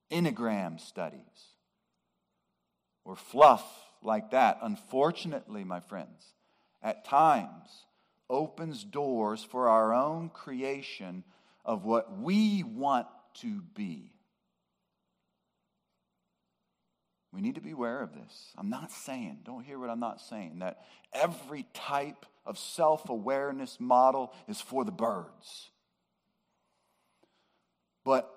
Enneagram 0.10 0.80
studies 0.80 1.57
or 3.08 3.16
fluff 3.16 3.66
like 4.04 4.32
that, 4.32 4.60
unfortunately, 4.62 5.64
my 5.64 5.80
friends, 5.80 6.34
at 6.84 7.06
times 7.06 7.86
opens 8.30 8.84
doors 8.84 9.44
for 9.44 9.70
our 9.70 9.94
own 9.94 10.30
creation 10.30 11.24
of 11.64 11.86
what 11.86 12.20
we 12.20 12.64
want 12.64 13.08
to 13.36 13.62
be. 13.74 14.12
We 17.32 17.42
need 17.42 17.56
to 17.56 17.62
be 17.62 17.72
aware 17.72 18.02
of 18.02 18.14
this. 18.14 18.52
I'm 18.58 18.70
not 18.70 18.92
saying, 18.92 19.40
don't 19.46 19.64
hear 19.64 19.80
what 19.80 19.90
I'm 19.90 20.00
not 20.00 20.20
saying, 20.20 20.60
that 20.60 20.84
every 21.14 21.66
type 21.74 22.26
of 22.46 22.58
self 22.58 23.10
awareness 23.10 23.78
model 23.80 24.34
is 24.50 24.60
for 24.60 24.84
the 24.84 24.92
birds. 24.92 25.70
But 28.04 28.30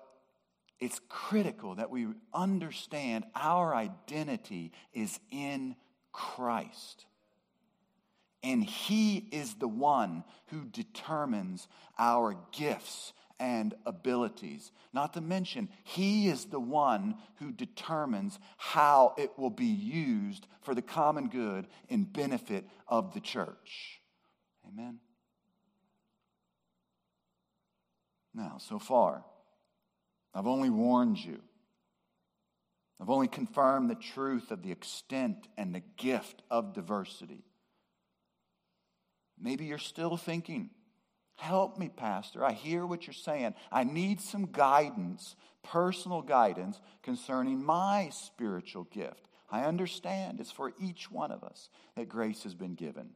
it's 0.81 0.99
critical 1.07 1.75
that 1.75 1.91
we 1.91 2.07
understand 2.33 3.23
our 3.35 3.73
identity 3.73 4.71
is 4.93 5.19
in 5.29 5.75
Christ. 6.11 7.05
And 8.43 8.63
He 8.63 9.17
is 9.31 9.53
the 9.53 9.67
one 9.67 10.23
who 10.47 10.65
determines 10.65 11.67
our 11.99 12.35
gifts 12.51 13.13
and 13.39 13.75
abilities. 13.85 14.71
Not 14.91 15.13
to 15.13 15.21
mention, 15.21 15.69
He 15.83 16.27
is 16.27 16.45
the 16.45 16.59
one 16.59 17.15
who 17.37 17.51
determines 17.51 18.39
how 18.57 19.13
it 19.19 19.37
will 19.37 19.51
be 19.51 19.65
used 19.65 20.47
for 20.61 20.73
the 20.73 20.81
common 20.81 21.27
good 21.29 21.67
and 21.91 22.11
benefit 22.11 22.65
of 22.87 23.13
the 23.13 23.19
church. 23.19 24.01
Amen. 24.67 24.99
Now, 28.33 28.57
so 28.59 28.79
far, 28.79 29.25
I've 30.33 30.47
only 30.47 30.69
warned 30.69 31.17
you. 31.17 31.41
I've 33.01 33.09
only 33.09 33.27
confirmed 33.27 33.89
the 33.89 33.95
truth 33.95 34.51
of 34.51 34.61
the 34.61 34.71
extent 34.71 35.47
and 35.57 35.73
the 35.73 35.81
gift 35.97 36.43
of 36.51 36.73
diversity. 36.73 37.43
Maybe 39.39 39.65
you're 39.65 39.79
still 39.79 40.17
thinking, 40.17 40.69
help 41.35 41.79
me, 41.79 41.89
Pastor. 41.89 42.45
I 42.45 42.51
hear 42.51 42.85
what 42.85 43.07
you're 43.07 43.13
saying. 43.13 43.55
I 43.71 43.83
need 43.83 44.21
some 44.21 44.51
guidance, 44.51 45.35
personal 45.63 46.21
guidance 46.21 46.79
concerning 47.01 47.63
my 47.63 48.09
spiritual 48.13 48.83
gift. 48.83 49.27
I 49.49 49.63
understand 49.63 50.39
it's 50.39 50.51
for 50.51 50.71
each 50.79 51.11
one 51.11 51.31
of 51.31 51.43
us 51.43 51.69
that 51.95 52.07
grace 52.07 52.43
has 52.43 52.53
been 52.53 52.75
given. 52.75 53.09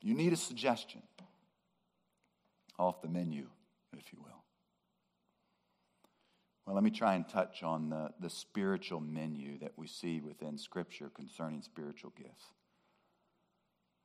You 0.00 0.14
need 0.14 0.32
a 0.32 0.36
suggestion 0.36 1.02
off 2.78 3.02
the 3.02 3.08
menu, 3.08 3.46
if 3.96 4.12
you 4.12 4.18
will. 4.22 4.43
Well, 6.64 6.74
let 6.74 6.84
me 6.84 6.90
try 6.90 7.14
and 7.14 7.28
touch 7.28 7.62
on 7.62 7.90
the, 7.90 8.10
the 8.20 8.30
spiritual 8.30 9.00
menu 9.00 9.58
that 9.58 9.72
we 9.76 9.86
see 9.86 10.20
within 10.20 10.56
Scripture 10.56 11.10
concerning 11.14 11.62
spiritual 11.62 12.12
gifts. 12.16 12.44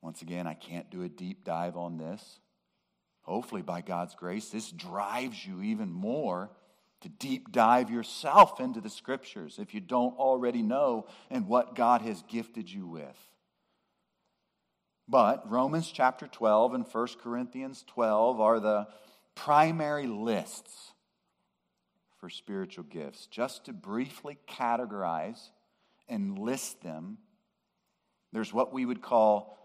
Once 0.01 0.21
again, 0.21 0.45
I 0.47 0.53
can't 0.53 0.89
do 0.89 1.03
a 1.03 1.09
deep 1.09 1.45
dive 1.45 1.77
on 1.77 1.97
this. 1.97 2.39
Hopefully, 3.21 3.61
by 3.61 3.81
God's 3.81 4.15
grace, 4.15 4.49
this 4.49 4.71
drives 4.71 5.45
you 5.45 5.61
even 5.61 5.91
more 5.91 6.49
to 7.01 7.09
deep 7.09 7.51
dive 7.51 7.89
yourself 7.89 8.59
into 8.59 8.81
the 8.81 8.89
Scriptures 8.89 9.57
if 9.57 9.73
you 9.73 9.79
don't 9.79 10.17
already 10.17 10.61
know 10.61 11.07
and 11.29 11.47
what 11.47 11.75
God 11.75 12.01
has 12.01 12.23
gifted 12.27 12.69
you 12.69 12.87
with. 12.87 13.17
But 15.07 15.49
Romans 15.49 15.91
chapter 15.91 16.27
12 16.27 16.73
and 16.73 16.85
1 16.85 17.07
Corinthians 17.21 17.83
12 17.87 18.39
are 18.41 18.59
the 18.59 18.87
primary 19.33 20.07
lists 20.07 20.91
for 22.19 22.29
spiritual 22.29 22.83
gifts. 22.83 23.27
Just 23.27 23.65
to 23.65 23.73
briefly 23.73 24.37
categorize 24.47 25.49
and 26.07 26.37
list 26.37 26.81
them, 26.81 27.17
there's 28.31 28.53
what 28.53 28.73
we 28.73 28.85
would 28.85 29.01
call 29.01 29.57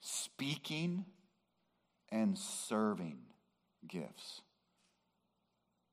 speaking 0.00 1.04
and 2.10 2.38
serving 2.38 3.18
gifts. 3.88 4.42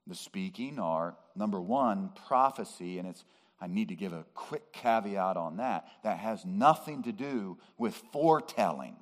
The 0.05 0.15
speaking 0.15 0.79
are, 0.79 1.15
number 1.35 1.61
one, 1.61 2.11
prophecy, 2.27 2.99
and 2.99 3.07
it's 3.07 3.23
I 3.63 3.67
need 3.67 3.87
to 3.89 3.95
give 3.95 4.11
a 4.11 4.25
quick 4.33 4.73
caveat 4.73 5.37
on 5.37 5.57
that. 5.57 5.87
That 6.03 6.17
has 6.17 6.45
nothing 6.45 7.03
to 7.03 7.13
do 7.13 7.57
with 7.77 7.95
foretelling 8.11 8.97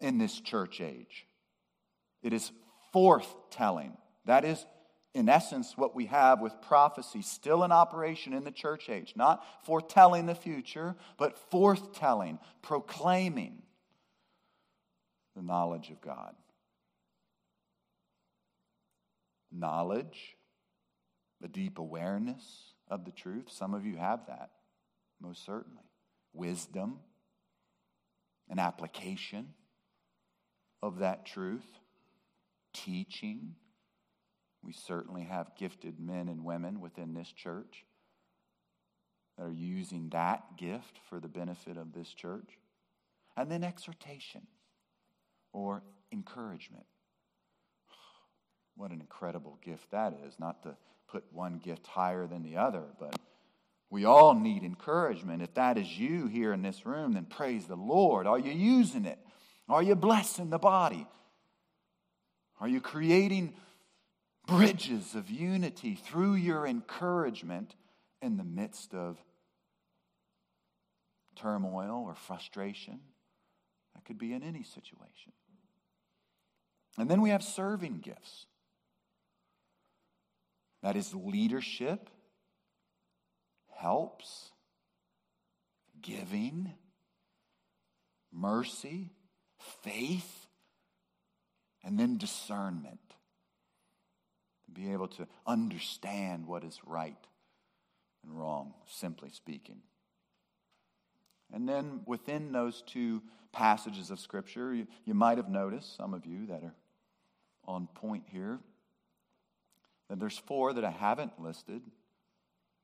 in 0.00 0.18
this 0.18 0.40
church 0.40 0.80
age. 0.80 1.26
It 2.22 2.32
is 2.32 2.52
forthtelling. 2.94 3.96
That 4.24 4.44
is 4.44 4.64
in 5.14 5.28
essence, 5.28 5.78
what 5.78 5.94
we 5.94 6.06
have 6.06 6.40
with 6.40 6.60
prophecy 6.60 7.22
still 7.22 7.62
in 7.62 7.70
operation 7.70 8.32
in 8.32 8.42
the 8.42 8.50
church 8.50 8.90
age. 8.90 9.14
Not 9.14 9.44
foretelling 9.64 10.26
the 10.26 10.34
future, 10.34 10.96
but 11.16 11.38
forthtelling, 11.50 12.40
proclaiming 12.62 13.62
the 15.36 15.42
knowledge 15.42 15.90
of 15.90 16.00
God. 16.00 16.34
Knowledge, 19.52 20.36
a 21.42 21.48
deep 21.48 21.78
awareness 21.78 22.72
of 22.88 23.04
the 23.04 23.12
truth. 23.12 23.44
Some 23.48 23.72
of 23.72 23.86
you 23.86 23.96
have 23.96 24.26
that, 24.26 24.50
most 25.20 25.44
certainly. 25.44 25.84
Wisdom, 26.32 26.98
an 28.48 28.58
application 28.58 29.54
of 30.82 30.98
that 30.98 31.24
truth, 31.24 31.78
teaching 32.72 33.54
we 34.64 34.72
certainly 34.72 35.22
have 35.22 35.54
gifted 35.56 36.00
men 36.00 36.28
and 36.28 36.44
women 36.44 36.80
within 36.80 37.14
this 37.14 37.30
church 37.30 37.84
that 39.36 39.44
are 39.44 39.52
using 39.52 40.08
that 40.10 40.56
gift 40.56 40.98
for 41.08 41.20
the 41.20 41.28
benefit 41.28 41.76
of 41.76 41.92
this 41.92 42.08
church. 42.08 42.58
And 43.36 43.50
then 43.50 43.64
exhortation 43.64 44.46
or 45.52 45.82
encouragement. 46.12 46.86
What 48.76 48.90
an 48.90 49.00
incredible 49.00 49.58
gift 49.64 49.90
that 49.92 50.14
is. 50.26 50.34
Not 50.38 50.62
to 50.64 50.76
put 51.08 51.24
one 51.32 51.58
gift 51.58 51.86
higher 51.86 52.26
than 52.26 52.42
the 52.42 52.56
other, 52.56 52.82
but 52.98 53.16
we 53.88 54.04
all 54.04 54.34
need 54.34 54.64
encouragement. 54.64 55.42
If 55.42 55.54
that 55.54 55.78
is 55.78 55.98
you 55.98 56.26
here 56.26 56.52
in 56.52 56.62
this 56.62 56.84
room, 56.84 57.12
then 57.12 57.26
praise 57.26 57.66
the 57.66 57.76
Lord. 57.76 58.26
Are 58.26 58.38
you 58.38 58.50
using 58.50 59.04
it? 59.04 59.18
Are 59.68 59.82
you 59.82 59.94
blessing 59.94 60.50
the 60.50 60.58
body? 60.58 61.06
Are 62.60 62.68
you 62.68 62.80
creating 62.80 63.54
bridges 64.46 65.14
of 65.14 65.30
unity 65.30 65.94
through 65.94 66.34
your 66.34 66.66
encouragement 66.66 67.74
in 68.20 68.36
the 68.36 68.44
midst 68.44 68.94
of 68.94 69.18
turmoil 71.36 72.04
or 72.06 72.14
frustration. 72.14 73.00
That 73.94 74.04
could 74.04 74.18
be 74.18 74.32
in 74.32 74.42
any 74.42 74.62
situation. 74.62 75.32
And 76.98 77.10
then 77.10 77.20
we 77.20 77.30
have 77.30 77.42
serving 77.42 78.00
gifts. 78.00 78.46
That 80.82 80.96
is 80.96 81.14
leadership, 81.14 82.10
helps, 83.76 84.50
giving, 86.02 86.72
mercy, 88.32 89.10
faith, 89.82 90.46
and 91.82 91.98
then 91.98 92.18
discernment 92.18 93.03
be 94.74 94.92
able 94.92 95.08
to 95.08 95.26
understand 95.46 96.46
what 96.46 96.64
is 96.64 96.78
right 96.84 97.16
and 98.22 98.38
wrong, 98.38 98.74
simply 98.86 99.30
speaking. 99.30 99.78
And 101.52 101.68
then 101.68 102.00
within 102.06 102.52
those 102.52 102.82
two 102.82 103.22
passages 103.52 104.10
of 104.10 104.18
Scripture, 104.18 104.74
you, 104.74 104.86
you 105.04 105.14
might 105.14 105.38
have 105.38 105.48
noticed, 105.48 105.96
some 105.96 106.14
of 106.14 106.26
you 106.26 106.46
that 106.46 106.64
are 106.64 106.74
on 107.66 107.86
point 107.94 108.24
here, 108.26 108.58
that 110.08 110.18
there's 110.18 110.38
four 110.38 110.72
that 110.72 110.84
I 110.84 110.90
haven't 110.90 111.40
listed, 111.40 111.82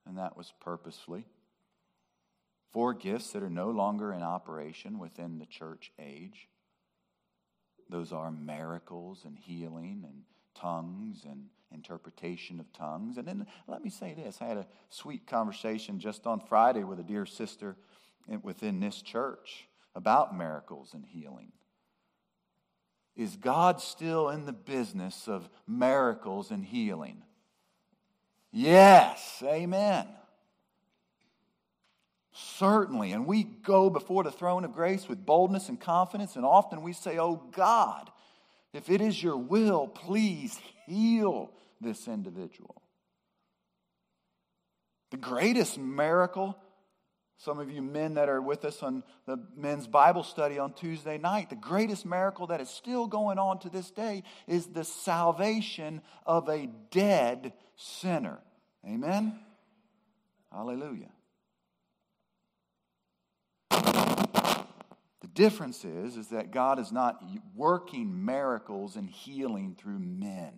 and 0.07 0.19
that 0.19 0.37
was 0.37 0.53
purposefully. 0.61 1.27
Four 2.73 2.95
gifts 2.95 3.33
that 3.33 3.43
are 3.43 3.51
no 3.51 3.71
longer 3.71 4.13
in 4.13 4.23
operation 4.23 4.99
within 4.99 5.39
the 5.39 5.47
church 5.47 5.91
age. 5.99 6.49
Those 7.89 8.13
are 8.13 8.31
miracles 8.31 9.23
and 9.25 9.37
healing 9.37 10.05
and 10.07 10.23
tongues 10.55 11.25
and 11.25 11.47
interpretation 11.73 12.61
of 12.61 12.73
tongues. 12.73 13.17
And 13.17 13.27
then 13.27 13.47
let 13.67 13.83
me 13.83 13.91
say 13.91 14.15
this 14.15 14.39
I 14.41 14.47
had 14.47 14.57
a 14.57 14.67
sweet 14.89 15.27
conversation 15.27 15.99
just 15.99 16.27
on 16.27 16.41
Friday 16.41 16.85
with 16.85 17.01
a 17.01 17.05
dear 17.05 17.27
sister 17.27 17.77
within 18.43 18.81
this 18.81 19.03
church 19.03 19.67
about 19.95 20.37
miracles 20.37 20.95
and 20.95 21.05
healing. 21.05 21.53
Is 23.17 23.37
God 23.37 23.81
still 23.81 24.29
in 24.29 24.47
the 24.47 24.53
business 24.53 25.29
of 25.29 25.49
miracles 25.67 26.51
and 26.51 26.65
healing? 26.65 27.23
Yes, 28.53 29.43
amen. 29.45 30.07
Certainly. 32.33 33.13
And 33.13 33.27
we 33.27 33.45
go 33.45 33.91
before 33.91 34.25
the 34.25 34.31
throne 34.31 34.65
of 34.65 34.73
grace 34.73 35.09
with 35.09 35.27
boldness 35.27 35.69
and 35.69 35.79
confidence, 35.81 36.37
and 36.37 36.45
often 36.45 36.83
we 36.83 36.93
say, 36.93 37.19
Oh 37.19 37.37
God, 37.53 38.11
if 38.73 38.89
it 38.89 39.01
is 39.01 39.23
your 39.23 39.37
will, 39.37 39.89
please 39.89 40.59
heal 40.87 41.51
this 41.81 42.07
individual. 42.09 42.83
The 45.11 45.17
greatest 45.17 45.77
miracle, 45.79 46.57
some 47.37 47.59
of 47.59 47.71
you 47.71 47.83
men 47.83 48.15
that 48.15 48.29
are 48.29 48.41
with 48.41 48.65
us 48.65 48.83
on 48.83 49.03
the 49.27 49.43
men's 49.57 49.89
Bible 49.89 50.23
study 50.23 50.59
on 50.59 50.73
Tuesday 50.73 51.19
night, 51.19 51.51
the 51.51 51.57
greatest 51.57 52.07
miracle 52.07 52.47
that 52.49 52.61
is 52.61 52.71
still 52.71 53.07
going 53.09 53.39
on 53.39 53.59
to 53.61 53.71
this 53.71 53.91
day 53.91 54.23
is 54.47 54.67
the 54.67 54.85
salvation 54.85 56.01
of 56.25 56.49
a 56.49 56.69
dead 56.91 57.53
sinner. 57.77 58.39
Amen? 58.87 59.39
Hallelujah. 60.53 61.11
Difference 65.35 65.85
is, 65.85 66.17
is 66.17 66.29
that 66.29 66.51
God 66.51 66.79
is 66.79 66.93
not 66.93 67.23
working 67.55 68.25
miracles 68.25 68.97
and 68.97 69.09
healing 69.09 69.77
through 69.79 69.99
men 69.99 70.53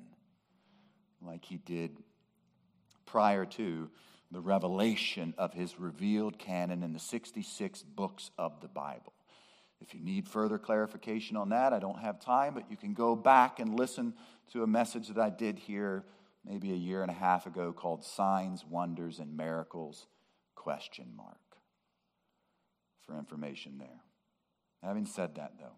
like 1.21 1.45
he 1.45 1.57
did 1.57 1.99
prior 3.07 3.45
to 3.45 3.91
the 4.31 4.41
revelation 4.41 5.35
of 5.37 5.53
his 5.53 5.79
revealed 5.79 6.39
canon 6.39 6.83
in 6.83 6.93
the 6.93 6.99
66 6.99 7.83
books 7.83 8.31
of 8.39 8.61
the 8.61 8.69
Bible. 8.69 9.13
If 9.81 9.95
you 9.95 10.01
need 10.01 10.29
further 10.29 10.59
clarification 10.59 11.37
on 11.37 11.51
that, 11.51 11.73
I 11.73 11.79
don't 11.79 11.99
have 11.99 12.21
time, 12.21 12.55
but 12.55 12.71
you 12.71 12.77
can 12.77 12.95
go 12.95 13.15
back 13.15 13.59
and 13.59 13.79
listen 13.79 14.15
to 14.53 14.63
a 14.63 14.67
message 14.67 15.09
that 15.09 15.19
I 15.19 15.29
did 15.29 15.59
here 15.59 16.05
maybe 16.45 16.73
a 16.73 16.77
year 16.77 17.03
and 17.03 17.11
a 17.11 17.15
half 17.15 17.47
ago 17.47 17.73
called 17.73 18.05
Signs, 18.05 18.65
Wonders, 18.65 19.19
and 19.19 19.37
Miracles 19.37 20.07
question 20.55 21.09
mark 21.17 21.37
for 23.05 23.19
information 23.19 23.79
there. 23.79 24.01
Having 24.83 25.07
said 25.07 25.35
that 25.37 25.53
though, 25.59 25.77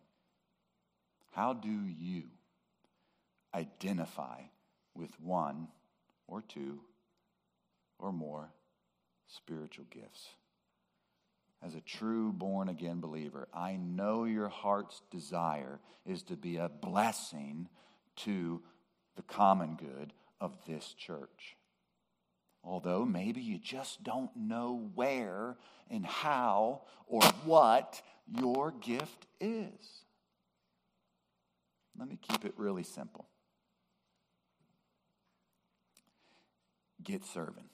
how 1.33 1.53
do 1.53 1.69
you 1.69 2.25
identify 3.55 4.41
with 4.95 5.11
one 5.21 5.69
or 6.27 6.43
two 6.43 6.81
or 7.99 8.13
more 8.13 8.51
spiritual 9.27 9.85
gifts? 9.91 10.29
As 11.63 11.75
a 11.75 11.81
true 11.81 12.33
born 12.33 12.69
again 12.69 13.01
believer, 13.01 13.49
I 13.53 13.77
know 13.77 14.25
your 14.25 14.49
heart's 14.49 15.01
desire 15.11 15.81
is 16.05 16.23
to 16.25 16.37
be 16.37 16.57
a 16.57 16.69
blessing 16.69 17.69
to 18.17 18.63
the 19.17 19.23
common 19.23 19.77
good 19.77 20.13
of 20.41 20.57
this 20.67 20.95
church. 20.95 21.57
Although 22.65 23.05
maybe 23.05 23.43
you 23.43 23.59
just 23.59 24.03
don't 24.03 24.35
know 24.35 24.91
where 24.95 25.57
and 25.91 26.05
how 26.07 26.83
or 27.07 27.23
what 27.45 28.01
your 28.27 28.73
gift 28.73 29.27
is. 29.39 30.05
Let 31.99 32.09
me 32.09 32.19
keep 32.21 32.45
it 32.45 32.55
really 32.57 32.83
simple. 32.83 33.29
Get 37.03 37.25
serving. 37.27 37.69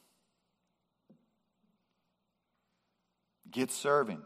Get 3.51 3.71
serving. 3.71 4.23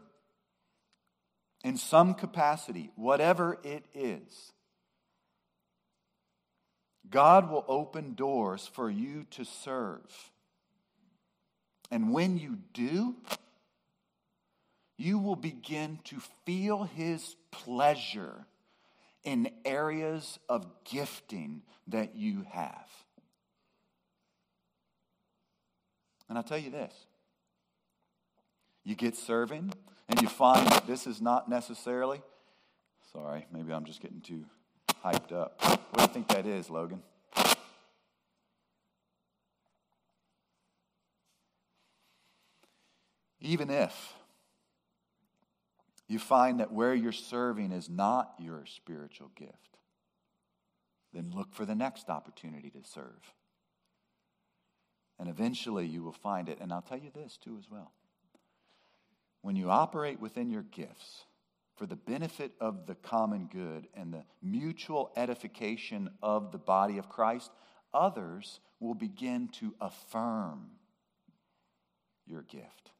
In 1.63 1.77
some 1.77 2.15
capacity, 2.15 2.91
whatever 2.97 3.59
it 3.63 3.85
is. 3.95 4.53
God 7.11 7.51
will 7.51 7.65
open 7.69 8.15
doors 8.15 8.69
for 8.73 8.91
you 8.91 9.27
to 9.33 9.45
serve. 9.45 10.33
And 11.95 12.13
when 12.13 12.39
you 12.39 12.59
do, 12.73 13.15
you 14.97 15.17
will 15.17 15.37
begin 15.37 16.01
to 16.07 16.17
feel 16.45 16.83
His 16.83 17.37
pleasure 17.53 18.47
in 19.23 19.49
areas 19.65 20.41
of 20.49 20.67
gifting 20.83 21.63
that 21.87 22.17
you 22.17 22.47
have. 22.51 22.89
And 26.29 26.37
I'll 26.37 26.43
tell 26.43 26.59
you 26.59 26.71
this 26.71 26.93
you 28.83 28.97
get 28.97 29.15
serving, 29.15 29.73
and 30.09 30.21
you 30.21 30.27
find 30.27 30.67
that 30.67 30.89
this 30.89 31.07
is 31.07 31.23
not 31.23 31.49
necessarily, 31.49 32.21
sorry, 33.13 33.47
maybe 33.53 33.73
I'm 33.73 33.85
just 33.85 34.01
getting 34.01 34.21
too 34.21 34.45
hyped 35.05 35.31
up. 35.31 35.63
What 35.63 35.97
do 35.97 36.03
you 36.03 36.09
think 36.09 36.27
that 36.31 36.45
is, 36.45 36.69
Logan? 36.71 37.05
Even 43.45 43.69
if 43.69 44.15
you 46.09 46.19
find 46.19 46.61
that 46.61 46.73
where 46.73 46.95
you're 46.95 47.13
serving 47.13 47.73
is 47.73 47.91
not 47.91 48.33
your 48.39 48.65
spiritual 48.65 49.31
gift, 49.37 49.77
then 51.13 51.31
look 51.31 51.53
for 51.53 51.67
the 51.67 51.75
next 51.75 52.09
opportunity 52.09 52.71
to 52.71 52.83
serve. 52.83 53.35
And 55.19 55.29
eventually 55.29 55.87
you 55.87 56.03
will 56.03 56.13
find 56.13 56.49
it. 56.49 56.59
And 56.59 56.73
I'll 56.73 56.81
tell 56.81 56.99
you 56.99 57.11
this 57.15 57.37
too, 57.37 57.57
as 57.59 57.71
well. 57.71 57.93
When 59.43 59.57
you 59.57 59.71
operate 59.71 60.21
within 60.21 60.49
your 60.49 60.63
gifts 60.63 61.27
for 61.77 61.85
the 61.85 61.97
benefit 61.97 62.53
of 62.63 62.87
the 62.87 62.95
common 62.95 63.51
good 63.53 63.89
and 63.95 64.15
the 64.15 64.25
mutual 64.43 65.13
edification 65.17 66.09
of 66.23 66.51
the 66.51 66.59
body 66.59 66.97
of 66.97 67.11
Christ, 67.11 67.51
others 67.93 68.61
will 68.81 68.95
begin 68.95 69.49
to 69.61 69.75
affirm 69.83 70.71
your 72.27 72.41
gift 72.41 72.91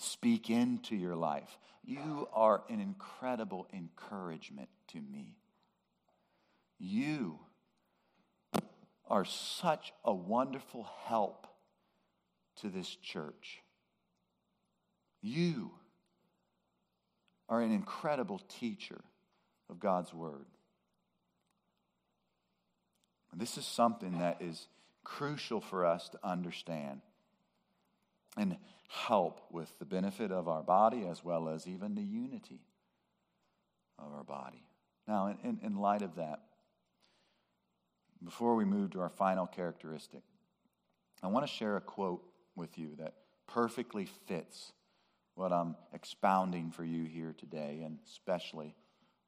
speak 0.00 0.48
into 0.48 0.96
your 0.96 1.14
life. 1.14 1.58
You 1.84 2.28
are 2.32 2.62
an 2.68 2.80
incredible 2.80 3.66
encouragement 3.72 4.68
to 4.88 5.00
me. 5.00 5.36
You 6.78 7.38
are 9.06 9.24
such 9.24 9.92
a 10.04 10.14
wonderful 10.14 10.88
help 11.04 11.46
to 12.62 12.68
this 12.68 12.88
church. 12.88 13.60
You 15.20 15.72
are 17.48 17.60
an 17.60 17.72
incredible 17.72 18.40
teacher 18.60 19.00
of 19.68 19.80
God's 19.80 20.14
Word. 20.14 20.46
This 23.36 23.58
is 23.58 23.66
something 23.66 24.18
that 24.18 24.40
is 24.40 24.66
crucial 25.04 25.60
for 25.60 25.84
us 25.84 26.08
to 26.10 26.18
understand. 26.24 27.00
And 28.36 28.56
help 28.90 29.40
with 29.52 29.78
the 29.78 29.84
benefit 29.84 30.32
of 30.32 30.48
our 30.48 30.62
body 30.62 31.06
as 31.08 31.24
well 31.24 31.48
as 31.48 31.68
even 31.68 31.94
the 31.94 32.02
unity 32.02 32.60
of 33.98 34.12
our 34.12 34.24
body. 34.24 34.64
Now, 35.06 35.28
in, 35.28 35.38
in, 35.48 35.60
in 35.62 35.76
light 35.76 36.02
of 36.02 36.16
that, 36.16 36.40
before 38.24 38.56
we 38.56 38.64
move 38.64 38.90
to 38.90 39.00
our 39.00 39.08
final 39.08 39.46
characteristic, 39.46 40.22
I 41.22 41.28
want 41.28 41.46
to 41.46 41.52
share 41.52 41.76
a 41.76 41.80
quote 41.80 42.22
with 42.56 42.78
you 42.78 42.96
that 42.98 43.14
perfectly 43.46 44.08
fits 44.26 44.72
what 45.36 45.52
I'm 45.52 45.76
expounding 45.92 46.72
for 46.72 46.84
you 46.84 47.04
here 47.04 47.32
today, 47.38 47.82
and 47.84 47.98
especially 48.06 48.74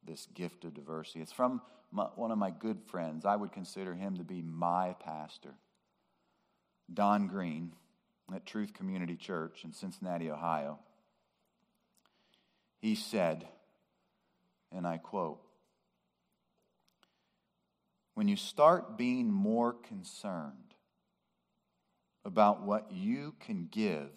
this 0.05 0.27
gift 0.35 0.65
of 0.65 0.75
diversity. 0.75 1.21
It's 1.21 1.33
from 1.33 1.63
my, 1.93 2.05
one 2.17 2.33
of 2.33 2.39
my 2.39 2.51
good 2.51 2.83
friends. 2.83 3.25
I 3.25 3.37
would 3.37 3.53
consider 3.53 3.95
him 3.95 4.17
to 4.17 4.25
be 4.25 4.43
my 4.43 4.97
pastor, 4.99 5.55
Don 6.93 7.29
Green 7.29 7.73
at 8.35 8.47
Truth 8.47 8.73
Community 8.75 9.17
Church 9.17 9.65
in 9.65 9.73
Cincinnati, 9.73 10.31
Ohio. 10.31 10.79
He 12.81 12.95
said, 12.95 13.47
and 14.71 14.87
I 14.87 14.99
quote, 14.99 15.41
when 18.15 18.29
you 18.29 18.37
start 18.37 18.99
being 18.99 19.31
more 19.31 19.73
concerned 19.73 20.75
about 22.25 22.63
what 22.63 22.91
you 22.93 23.35
can 23.41 23.69
give 23.71 24.11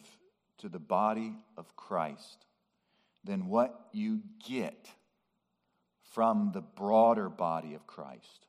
to 0.58 0.70
the 0.70 0.80
body 0.80 1.36
of 1.58 1.76
Christ 1.76 2.46
than 3.24 3.48
what 3.48 3.88
you 3.92 4.22
get 4.48 4.90
from 6.12 6.52
the 6.54 6.62
broader 6.62 7.30
body 7.30 7.74
of 7.74 7.88
Christ, 7.88 8.48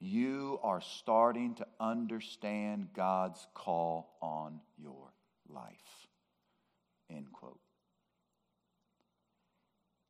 you 0.00 0.60
are 0.62 0.80
starting 0.80 1.54
to 1.56 1.66
understand 1.80 2.88
God's 2.94 3.46
call 3.54 4.16
on 4.22 4.60
your 4.76 5.12
life. 5.48 6.06
End 7.10 7.26
quote. 7.32 7.60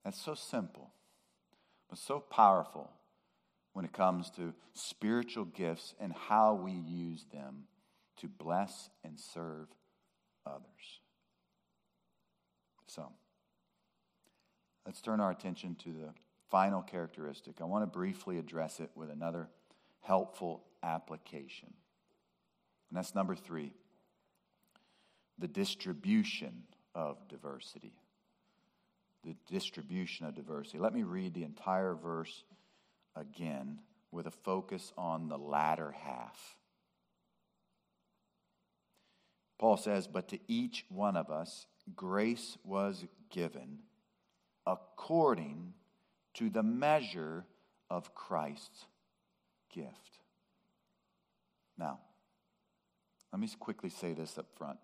That's 0.04 0.20
so 0.20 0.34
simple, 0.34 0.90
but 1.88 1.98
so 1.98 2.20
powerful 2.20 2.90
when 3.72 3.84
it 3.84 3.92
comes 3.92 4.30
to 4.30 4.54
spiritual 4.74 5.44
gifts 5.44 5.94
and 6.00 6.12
how 6.12 6.54
we 6.54 6.72
use 6.72 7.24
them 7.32 7.64
to 8.18 8.28
bless 8.28 8.90
and 9.04 9.18
serve 9.18 9.68
others. 10.46 11.00
So, 12.86 13.12
let's 14.86 15.00
turn 15.00 15.20
our 15.20 15.30
attention 15.30 15.76
to 15.84 15.90
the 15.90 16.14
final 16.50 16.82
characteristic. 16.82 17.60
I 17.60 17.64
want 17.64 17.82
to 17.82 17.86
briefly 17.86 18.38
address 18.38 18.80
it 18.80 18.90
with 18.94 19.10
another 19.10 19.48
helpful 20.00 20.64
application. 20.82 21.72
And 22.90 22.96
that's 22.96 23.14
number 23.14 23.34
three 23.34 23.72
the 25.38 25.48
distribution 25.48 26.64
of 26.94 27.16
diversity. 27.28 27.94
The 29.24 29.36
distribution 29.48 30.26
of 30.26 30.34
diversity. 30.34 30.78
Let 30.78 30.94
me 30.94 31.02
read 31.04 31.34
the 31.34 31.44
entire 31.44 31.94
verse 31.94 32.44
again 33.14 33.78
with 34.10 34.26
a 34.26 34.32
focus 34.32 34.92
on 34.96 35.28
the 35.28 35.38
latter 35.38 35.92
half. 35.92 36.56
Paul 39.58 39.76
says, 39.76 40.06
But 40.06 40.28
to 40.28 40.38
each 40.48 40.84
one 40.88 41.16
of 41.16 41.30
us, 41.30 41.66
grace 41.94 42.56
was 42.64 43.04
given 43.30 43.78
according 44.66 45.72
to 46.34 46.50
the 46.50 46.62
measure 46.62 47.44
of 47.90 48.14
Christ's 48.14 48.86
gift. 49.74 50.18
Now, 51.76 52.00
let 53.32 53.40
me 53.40 53.48
quickly 53.58 53.90
say 53.90 54.12
this 54.12 54.38
up 54.38 54.46
front. 54.56 54.78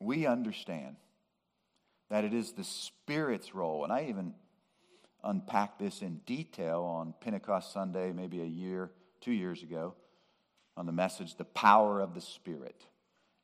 We 0.00 0.26
understand 0.26 0.96
that 2.08 2.24
it 2.24 2.32
is 2.32 2.52
the 2.52 2.64
Spirit's 2.64 3.54
role, 3.54 3.84
and 3.84 3.92
I 3.92 4.06
even 4.08 4.34
unpacked 5.24 5.78
this 5.78 6.02
in 6.02 6.20
detail 6.24 6.82
on 6.82 7.14
Pentecost 7.20 7.72
Sunday, 7.72 8.12
maybe 8.12 8.40
a 8.40 8.46
year, 8.46 8.90
two 9.20 9.32
years 9.32 9.62
ago, 9.62 9.94
on 10.76 10.86
the 10.86 10.92
message, 10.92 11.36
The 11.36 11.44
Power 11.44 12.00
of 12.00 12.14
the 12.14 12.20
Spirit. 12.20 12.86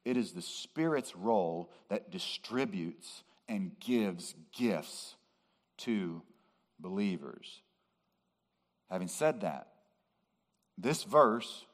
It 0.04 0.16
is 0.16 0.32
the 0.32 0.42
Spirit's 0.42 1.16
role 1.16 1.72
that 1.88 2.10
distributes 2.10 3.24
and 3.48 3.72
gives 3.80 4.34
gifts 4.56 5.16
to 5.78 6.22
believers. 6.78 7.62
Having 8.94 9.08
said 9.08 9.40
that, 9.40 9.66
this 10.78 11.02
verse 11.02 11.66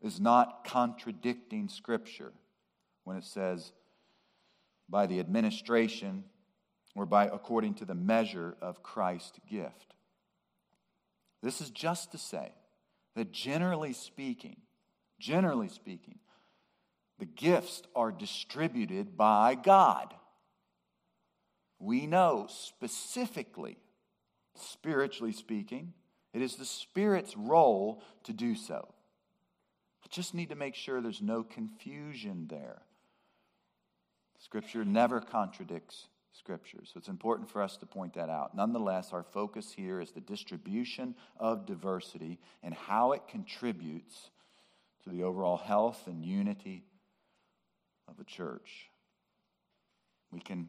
is 0.00 0.20
not 0.20 0.62
contradicting 0.64 1.68
Scripture 1.68 2.30
when 3.02 3.16
it 3.16 3.24
says, 3.24 3.72
by 4.88 5.08
the 5.08 5.18
administration 5.18 6.22
or 6.94 7.04
by 7.04 7.24
according 7.24 7.74
to 7.74 7.84
the 7.84 7.96
measure 7.96 8.54
of 8.62 8.80
Christ's 8.80 9.40
gift. 9.50 9.96
This 11.42 11.60
is 11.60 11.68
just 11.68 12.12
to 12.12 12.18
say 12.18 12.52
that 13.16 13.32
generally 13.32 13.92
speaking, 13.92 14.58
generally 15.18 15.68
speaking, 15.68 16.20
the 17.18 17.26
gifts 17.26 17.82
are 17.96 18.12
distributed 18.12 19.16
by 19.16 19.56
God. 19.56 20.14
We 21.80 22.06
know 22.06 22.46
specifically, 22.48 23.78
spiritually 24.54 25.32
speaking, 25.32 25.94
it 26.32 26.42
is 26.42 26.56
the 26.56 26.64
Spirit's 26.64 27.36
role 27.36 28.02
to 28.24 28.32
do 28.32 28.54
so. 28.54 28.88
I 30.04 30.08
just 30.10 30.34
need 30.34 30.48
to 30.48 30.56
make 30.56 30.74
sure 30.74 31.00
there's 31.00 31.22
no 31.22 31.42
confusion 31.42 32.46
there. 32.48 32.82
Scripture 34.38 34.84
never 34.84 35.20
contradicts 35.20 36.08
Scripture. 36.32 36.80
So 36.84 36.94
it's 36.96 37.08
important 37.08 37.50
for 37.50 37.60
us 37.60 37.76
to 37.78 37.86
point 37.86 38.14
that 38.14 38.30
out. 38.30 38.56
Nonetheless, 38.56 39.12
our 39.12 39.22
focus 39.22 39.72
here 39.76 40.00
is 40.00 40.12
the 40.12 40.20
distribution 40.20 41.14
of 41.38 41.66
diversity 41.66 42.38
and 42.62 42.74
how 42.74 43.12
it 43.12 43.28
contributes 43.28 44.30
to 45.04 45.10
the 45.10 45.24
overall 45.24 45.58
health 45.58 46.06
and 46.06 46.24
unity 46.24 46.84
of 48.08 48.16
the 48.16 48.24
church. 48.24 48.88
We 50.30 50.40
can 50.40 50.68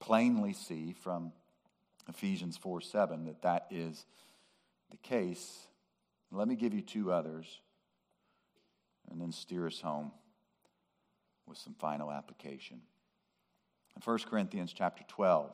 plainly 0.00 0.54
see 0.54 0.94
from 1.02 1.32
Ephesians 2.08 2.56
4 2.56 2.80
7 2.80 3.26
that 3.26 3.42
that 3.42 3.66
is 3.70 4.06
the 4.92 4.96
case. 4.98 5.66
Let 6.30 6.46
me 6.46 6.54
give 6.54 6.72
you 6.72 6.80
two 6.80 7.12
others 7.12 7.60
and 9.10 9.20
then 9.20 9.32
steer 9.32 9.66
us 9.66 9.80
home 9.80 10.12
with 11.46 11.58
some 11.58 11.74
final 11.74 12.10
application. 12.10 12.80
In 13.96 14.02
1 14.02 14.18
Corinthians 14.30 14.72
chapter 14.72 15.02
12, 15.08 15.50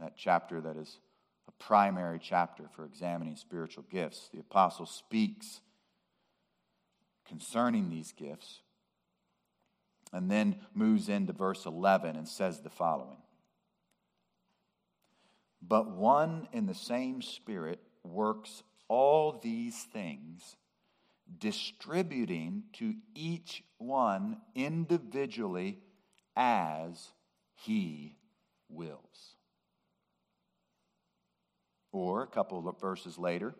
that 0.00 0.14
chapter 0.16 0.60
that 0.62 0.76
is 0.76 0.98
a 1.46 1.52
primary 1.62 2.18
chapter 2.20 2.64
for 2.74 2.84
examining 2.84 3.36
spiritual 3.36 3.84
gifts, 3.90 4.30
the 4.32 4.40
apostle 4.40 4.86
speaks 4.86 5.60
concerning 7.28 7.90
these 7.90 8.12
gifts 8.12 8.60
and 10.12 10.30
then 10.30 10.56
moves 10.74 11.08
into 11.08 11.32
verse 11.32 11.66
11 11.66 12.16
and 12.16 12.28
says 12.28 12.60
the 12.60 12.70
following 12.70 13.18
But 15.60 15.90
one 15.90 16.48
in 16.52 16.66
the 16.66 16.74
same 16.74 17.22
Spirit 17.22 17.80
works 18.04 18.62
all 18.88 19.40
these 19.42 19.82
things, 19.84 20.56
distributing 21.38 22.64
to 22.74 22.94
each 23.14 23.64
one 23.78 24.38
individually 24.54 25.78
as 26.36 27.12
he 27.54 28.16
wills. 28.68 29.36
Or 31.92 32.22
a 32.22 32.26
couple 32.26 32.68
of 32.68 32.80
verses 32.80 33.18
later, 33.18 33.54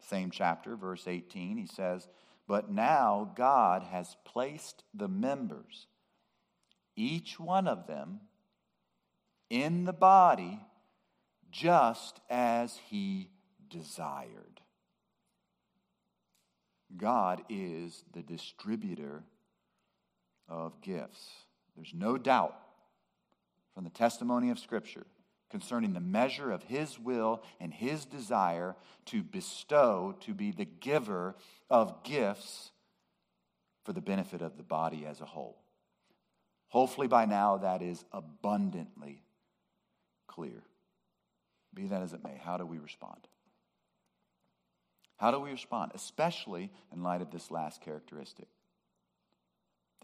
same 0.00 0.30
chapter, 0.30 0.76
verse 0.76 1.06
18, 1.06 1.56
he 1.56 1.66
says, 1.66 2.08
But 2.48 2.70
now 2.70 3.32
God 3.36 3.82
has 3.82 4.16
placed 4.24 4.84
the 4.92 5.08
members, 5.08 5.86
each 6.96 7.38
one 7.38 7.68
of 7.68 7.86
them, 7.86 8.20
in 9.50 9.84
the 9.84 9.92
body 9.92 10.60
just 11.50 12.20
as 12.28 12.78
he 12.88 13.30
desired. 13.68 14.60
God 16.96 17.42
is 17.48 18.04
the 18.12 18.22
distributor 18.22 19.24
of 20.48 20.80
gifts. 20.80 21.28
There's 21.76 21.92
no 21.94 22.16
doubt 22.18 22.56
from 23.74 23.84
the 23.84 23.90
testimony 23.90 24.50
of 24.50 24.58
Scripture 24.58 25.06
concerning 25.50 25.92
the 25.92 26.00
measure 26.00 26.50
of 26.50 26.62
His 26.64 26.98
will 26.98 27.42
and 27.60 27.72
His 27.72 28.04
desire 28.04 28.76
to 29.06 29.22
bestow, 29.22 30.14
to 30.20 30.34
be 30.34 30.50
the 30.50 30.64
giver 30.64 31.34
of 31.70 32.02
gifts 32.02 32.70
for 33.84 33.92
the 33.92 34.00
benefit 34.00 34.42
of 34.42 34.56
the 34.56 34.62
body 34.62 35.04
as 35.06 35.20
a 35.20 35.26
whole. 35.26 35.58
Hopefully, 36.68 37.06
by 37.06 37.24
now, 37.24 37.58
that 37.58 37.82
is 37.82 38.04
abundantly 38.12 39.22
clear. 40.26 40.62
Be 41.72 41.86
that 41.86 42.02
as 42.02 42.12
it 42.12 42.24
may, 42.24 42.40
how 42.42 42.56
do 42.56 42.66
we 42.66 42.78
respond? 42.78 43.28
How 45.16 45.30
do 45.30 45.38
we 45.38 45.50
respond, 45.50 45.92
especially 45.94 46.70
in 46.92 47.02
light 47.02 47.22
of 47.22 47.30
this 47.30 47.50
last 47.50 47.80
characteristic 47.80 48.48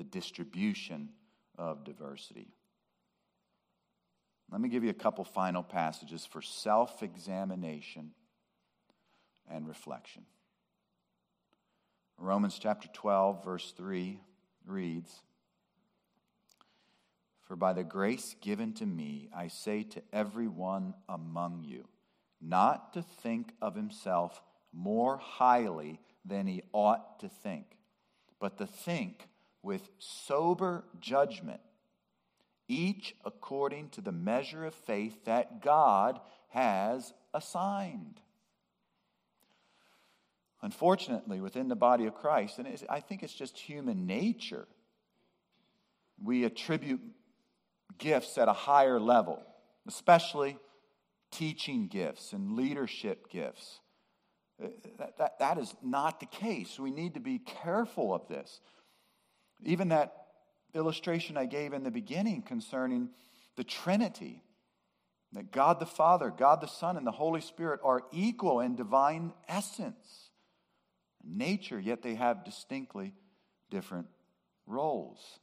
the 0.00 0.04
distribution 0.04 1.11
of 1.58 1.84
diversity. 1.84 2.48
Let 4.50 4.62
me 4.62 4.70
give 4.70 4.82
you 4.82 4.88
a 4.88 4.94
couple 4.94 5.24
final 5.24 5.62
passages 5.62 6.24
for 6.24 6.40
self 6.40 7.02
examination 7.02 8.12
and 9.48 9.68
reflection. 9.68 10.24
Romans 12.16 12.58
chapter 12.58 12.88
12, 12.92 13.44
verse 13.44 13.74
3 13.76 14.18
reads 14.66 15.20
For 17.46 17.56
by 17.56 17.74
the 17.74 17.84
grace 17.84 18.34
given 18.40 18.72
to 18.74 18.86
me, 18.86 19.28
I 19.36 19.48
say 19.48 19.82
to 19.82 20.02
everyone 20.14 20.94
among 21.11 21.64
you, 21.64 21.88
not 22.40 22.94
to 22.94 23.02
think 23.02 23.52
of 23.61 23.74
himself 23.74 24.40
more 24.73 25.16
highly 25.18 26.01
than 26.25 26.47
he 26.47 26.62
ought 26.73 27.21
to 27.21 27.29
think, 27.29 27.77
but 28.39 28.59
to 28.59 28.66
think 28.66 29.29
with 29.62 29.89
sober 29.99 30.85
judgment, 31.01 31.61
each 32.68 33.14
according 33.25 33.89
to 33.91 34.01
the 34.01 34.12
measure 34.12 34.64
of 34.64 34.75
faith 34.75 35.25
that 35.25 35.62
God 35.62 36.21
has 36.49 37.12
assigned. 37.35 38.21
Unfortunately, 40.62 41.41
within 41.41 41.68
the 41.68 41.77
body 41.77 42.07
of 42.07 42.14
Christ, 42.14 42.59
and 42.59 42.68
I 42.89 43.01
think 43.01 43.23
it's 43.23 43.35
just 43.35 43.59
human 43.59 44.07
nature, 44.07 44.68
we 46.23 46.45
attribute 46.45 47.01
gifts 47.99 48.37
at 48.37 48.49
a 48.49 48.53
higher 48.53 49.01
level, 49.01 49.43
especially 49.89 50.59
teaching 51.31 51.89
gifts 51.89 52.33
and 52.33 52.57
leadership 52.57 53.31
gifts. 53.31 53.81
That, 54.61 55.16
that, 55.18 55.38
that 55.38 55.58
is 55.58 55.74
not 55.82 56.20
the 56.20 56.26
case. 56.26 56.78
We 56.78 56.90
need 56.90 57.14
to 57.14 57.20
be 57.20 57.38
careful 57.38 58.14
of 58.14 58.28
this. 58.28 58.61
Even 59.64 59.88
that 59.88 60.12
illustration 60.74 61.36
I 61.36 61.46
gave 61.46 61.72
in 61.72 61.82
the 61.82 61.90
beginning 61.90 62.42
concerning 62.42 63.08
the 63.56 63.64
Trinity 63.64 64.42
that 65.32 65.52
God 65.52 65.78
the 65.78 65.86
Father, 65.86 66.30
God 66.30 66.61
the 66.61 66.66
Son, 66.66 66.96
and 66.96 67.06
the 67.06 67.12
Holy 67.12 67.40
Spirit 67.40 67.80
are 67.84 68.02
equal 68.12 68.61
in 68.61 68.74
divine 68.74 69.32
essence, 69.48 70.30
nature, 71.24 71.78
yet 71.78 72.02
they 72.02 72.16
have 72.16 72.44
distinctly 72.44 73.14
different 73.70 74.08
roles. 74.66 75.38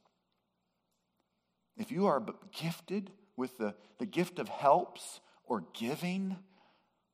If 1.76 1.90
you 1.90 2.06
are 2.06 2.22
gifted 2.52 3.10
with 3.36 3.56
the, 3.56 3.74
the 3.98 4.06
gift 4.06 4.38
of 4.38 4.48
helps 4.48 5.20
or 5.46 5.64
giving, 5.72 6.36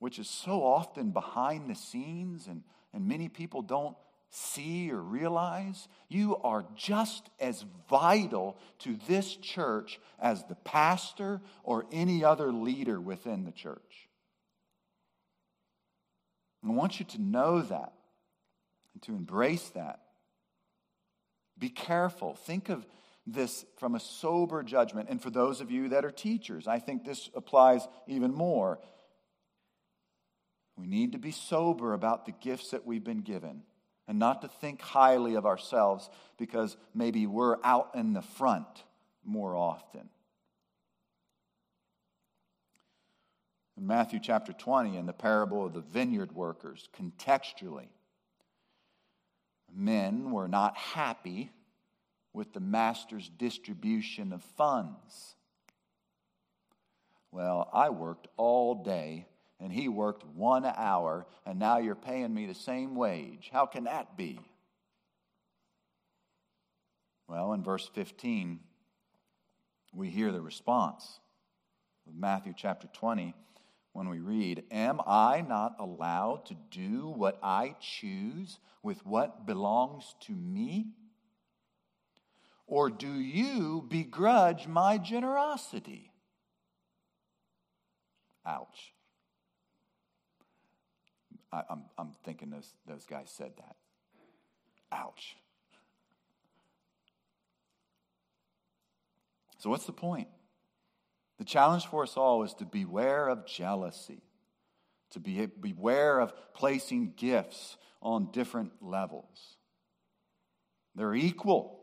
which 0.05 0.19
is 0.19 0.29
so 0.29 0.63
often 0.63 1.13
behind 1.13 1.71
the 1.71 1.75
scenes, 1.75 2.47
and, 2.47 2.63
and 2.93 3.09
many 3.09 3.27
people 3.27 3.63
don't 3.63 3.97
see 4.29 4.93
or 4.93 5.01
realize, 5.01 5.89
you 6.11 6.37
are 6.45 6.63
just 6.77 7.31
as 7.41 7.65
vital 7.89 8.59
to 8.79 8.99
this 9.09 9.35
church 9.37 9.99
as 10.21 10.45
the 10.45 10.57
pastor 10.57 11.41
or 11.63 11.87
any 11.91 12.23
other 12.23 12.53
leader 12.53 13.01
within 13.01 13.47
the 13.47 13.51
church. 13.51 14.11
I 16.63 16.71
want 16.71 17.01
you 17.01 17.07
to 17.07 17.23
know 17.23 17.63
that 17.63 17.95
and 18.93 19.03
to 19.05 19.13
embrace 19.13 19.71
that. 19.71 20.01
Be 21.59 21.71
careful. 21.71 22.35
Think 22.35 22.69
of 22.69 22.87
this 23.27 23.65
from 23.79 23.95
a 23.95 24.01
sober 24.01 24.63
judgment. 24.63 25.09
And 25.09 25.23
for 25.23 25.31
those 25.31 25.63
of 25.63 25.71
you 25.71 25.89
that 25.89 26.05
are 26.05 26.11
teachers, 26.11 26.69
I 26.69 26.79
think 26.79 27.07
this 27.07 27.31
applies 27.35 27.89
even 28.07 28.35
more. 28.35 28.81
We 30.77 30.87
need 30.87 31.13
to 31.13 31.19
be 31.19 31.31
sober 31.31 31.93
about 31.93 32.27
the 32.27 32.33
gifts 32.33 32.71
that 32.71 32.87
we've 32.87 33.05
been 33.05 33.21
given 33.21 33.63
and 34.07 34.19
not 34.19 34.43
to 34.43 34.49
think 34.49 34.81
highly 34.83 35.35
of 35.35 35.47
ourselves 35.47 36.11
because 36.37 36.77
maybe 36.95 37.27
we're 37.27 37.57
out 37.63 37.91
in 37.95 38.13
the 38.13 38.23
front 38.23 38.85
more 39.25 39.57
often. 39.57 40.09
In 43.77 43.87
Matthew 43.87 44.21
chapter 44.23 44.53
20, 44.53 44.97
in 44.97 45.07
the 45.07 45.13
parable 45.13 45.67
of 45.67 45.73
the 45.73 45.81
vineyard 45.81 46.33
workers, 46.33 46.89
contextually, 46.97 47.89
men 49.75 50.31
were 50.31 50.49
not 50.49 50.77
happy 50.77 51.51
with 52.33 52.53
the 52.53 52.61
master's 52.61 53.29
distribution 53.29 54.33
of 54.33 54.43
funds. 54.57 55.35
Well, 57.33 57.69
I 57.73 57.91
worked 57.91 58.29
all 58.37 58.77
day 58.85 59.27
and 59.61 59.73
he 59.73 59.89
worked 59.89 60.25
one 60.25 60.65
hour, 60.65 61.27
and 61.47 61.59
now 61.59 61.79
you're 61.79 61.95
paying 61.95 62.35
me 62.35 62.47
the 62.47 62.55
same 62.55 62.95
wage. 62.95 63.51
How 63.53 63.67
can 63.67 63.85
that 63.85 64.17
be? 64.17 64.41
Well, 67.29 67.53
in 67.53 67.63
verse 67.63 67.89
15, 67.95 68.61
we 69.95 70.11
hear 70.11 70.33
the 70.33 70.43
response 70.43 71.21
of 72.07 72.15
Matthew 72.15 72.53
chapter 72.57 72.89
20 72.93 73.35
when 73.93 74.09
we 74.09 74.19
read, 74.19 74.65
Am 74.71 75.01
I 75.07 75.41
not 75.41 75.77
allowed 75.79 76.47
to 76.47 76.57
do 76.71 77.09
what 77.09 77.39
I 77.43 77.77
choose 77.81 78.59
with 78.83 79.07
what 79.07 79.47
belongs 79.47 80.15
to 80.23 80.33
me? 80.33 80.89
Or 82.67 82.91
do 82.91 83.13
you 83.13 83.85
begrudge 83.89 84.67
my 84.67 84.99
generosity? 84.99 86.11
Ouch. 88.45 88.93
I, 91.55 91.59
am 91.59 91.65
I'm, 91.71 91.83
I'm 91.99 92.13
thinking 92.25 92.51
those, 92.51 92.73
those 92.87 93.05
guys 93.07 93.31
said 93.31 93.53
that. 93.59 93.77
Ouch. 94.91 95.37
So, 99.59 99.71
what's 99.71 99.87
the 99.87 99.93
point? 99.93 100.29
The 101.39 101.45
challenge 101.45 101.87
for 101.87 102.03
us 102.03 102.17
all 102.17 102.43
is 102.43 102.55
to 102.55 102.65
beware 102.65 103.29
of 103.29 103.47
jealousy, 103.47 104.23
to 105.11 105.21
be, 105.21 105.47
beware 105.47 106.21
of 106.21 106.33
placing 106.55 107.15
gifts 107.17 107.77
on 108.03 108.31
different 108.31 108.73
levels. 108.81 109.57
They're 110.95 111.15
equal 111.15 111.81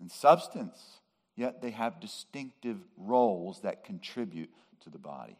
in 0.00 0.08
substance, 0.08 1.00
yet 1.36 1.62
they 1.62 1.70
have 1.70 2.00
distinctive 2.00 2.78
roles 2.96 3.60
that 3.60 3.84
contribute 3.84 4.50
to 4.80 4.90
the 4.90 4.98
body. 4.98 5.38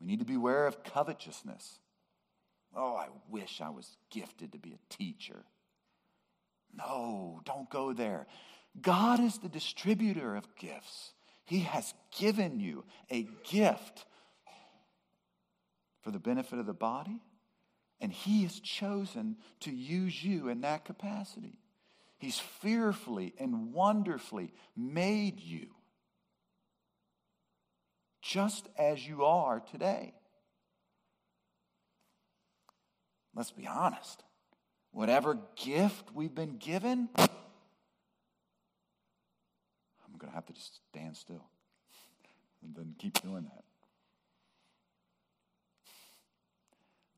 We 0.00 0.06
need 0.06 0.20
to 0.20 0.24
beware 0.24 0.66
of 0.66 0.82
covetousness. 0.82 1.78
Oh, 2.74 2.94
I 2.96 3.08
wish 3.28 3.60
I 3.60 3.70
was 3.70 3.96
gifted 4.10 4.52
to 4.52 4.58
be 4.58 4.72
a 4.72 4.94
teacher. 4.94 5.44
No, 6.74 7.40
don't 7.44 7.68
go 7.68 7.92
there. 7.92 8.26
God 8.80 9.20
is 9.20 9.38
the 9.38 9.48
distributor 9.48 10.36
of 10.36 10.56
gifts. 10.56 11.12
He 11.44 11.60
has 11.60 11.92
given 12.16 12.60
you 12.60 12.84
a 13.10 13.28
gift 13.50 14.04
for 16.02 16.12
the 16.12 16.20
benefit 16.20 16.58
of 16.58 16.66
the 16.66 16.72
body, 16.72 17.20
and 18.00 18.12
He 18.12 18.44
has 18.44 18.60
chosen 18.60 19.36
to 19.60 19.70
use 19.70 20.22
you 20.22 20.48
in 20.48 20.60
that 20.60 20.84
capacity. 20.84 21.58
He's 22.18 22.38
fearfully 22.38 23.34
and 23.38 23.72
wonderfully 23.72 24.52
made 24.76 25.40
you 25.40 25.66
just 28.22 28.68
as 28.78 29.06
you 29.06 29.24
are 29.24 29.60
today. 29.60 30.14
Let's 33.34 33.50
be 33.52 33.66
honest. 33.66 34.22
Whatever 34.92 35.38
gift 35.56 36.12
we've 36.14 36.34
been 36.34 36.56
given, 36.56 37.08
I'm 37.16 37.28
going 40.18 40.30
to 40.30 40.34
have 40.34 40.46
to 40.46 40.52
just 40.52 40.80
stand 40.90 41.16
still 41.16 41.46
and 42.62 42.74
then 42.74 42.94
keep 42.98 43.20
doing 43.22 43.44
that. 43.44 43.64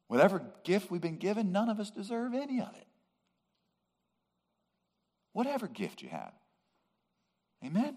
Whatever 0.08 0.42
gift 0.64 0.90
we've 0.90 1.00
been 1.00 1.16
given, 1.16 1.52
none 1.52 1.70
of 1.70 1.80
us 1.80 1.90
deserve 1.90 2.34
any 2.34 2.60
of 2.60 2.74
it. 2.76 2.86
Whatever 5.32 5.66
gift 5.66 6.02
you 6.02 6.10
have. 6.10 6.34
Amen? 7.64 7.96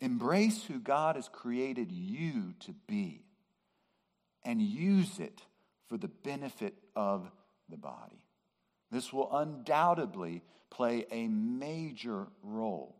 Embrace 0.00 0.64
who 0.64 0.78
God 0.78 1.16
has 1.16 1.28
created 1.28 1.92
you 1.92 2.54
to 2.60 2.72
be 2.86 3.22
and 4.44 4.62
use 4.62 5.18
it 5.18 5.42
for 5.88 5.98
the 5.98 6.08
benefit 6.08 6.74
of 6.96 7.30
the 7.68 7.76
body. 7.76 8.22
This 8.90 9.12
will 9.12 9.34
undoubtedly 9.36 10.42
play 10.70 11.04
a 11.10 11.28
major 11.28 12.26
role 12.42 12.96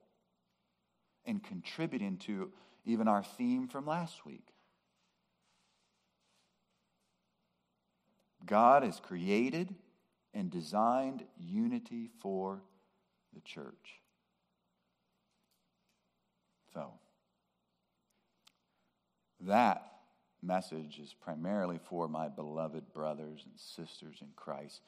in 1.24 1.40
contributing 1.40 2.18
to 2.18 2.52
even 2.84 3.08
our 3.08 3.22
theme 3.22 3.68
from 3.68 3.86
last 3.86 4.26
week. 4.26 4.48
God 8.44 8.82
has 8.82 9.00
created 9.00 9.74
and 10.34 10.50
designed 10.50 11.24
unity 11.38 12.10
for 12.20 12.62
the 13.34 13.40
church. 13.40 13.99
So, 16.74 16.92
that 19.40 19.90
message 20.42 20.98
is 20.98 21.14
primarily 21.14 21.78
for 21.88 22.08
my 22.08 22.28
beloved 22.28 22.92
brothers 22.92 23.44
and 23.44 23.58
sisters 23.58 24.18
in 24.20 24.28
Christ, 24.36 24.80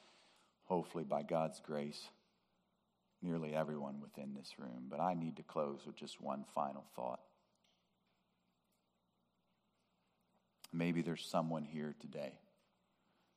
hopefully 0.65 1.03
by 1.03 1.23
God's 1.23 1.59
grace, 1.59 2.09
nearly 3.21 3.53
everyone 3.53 4.01
within 4.01 4.33
this 4.33 4.53
room. 4.57 4.87
But 4.89 4.99
I 4.99 5.13
need 5.13 5.37
to 5.37 5.43
close 5.43 5.81
with 5.85 5.95
just 5.95 6.21
one 6.21 6.45
final 6.53 6.85
thought. 6.95 7.19
Maybe 10.71 11.01
there's 11.01 11.25
someone 11.25 11.65
here 11.65 11.93
today 11.99 12.33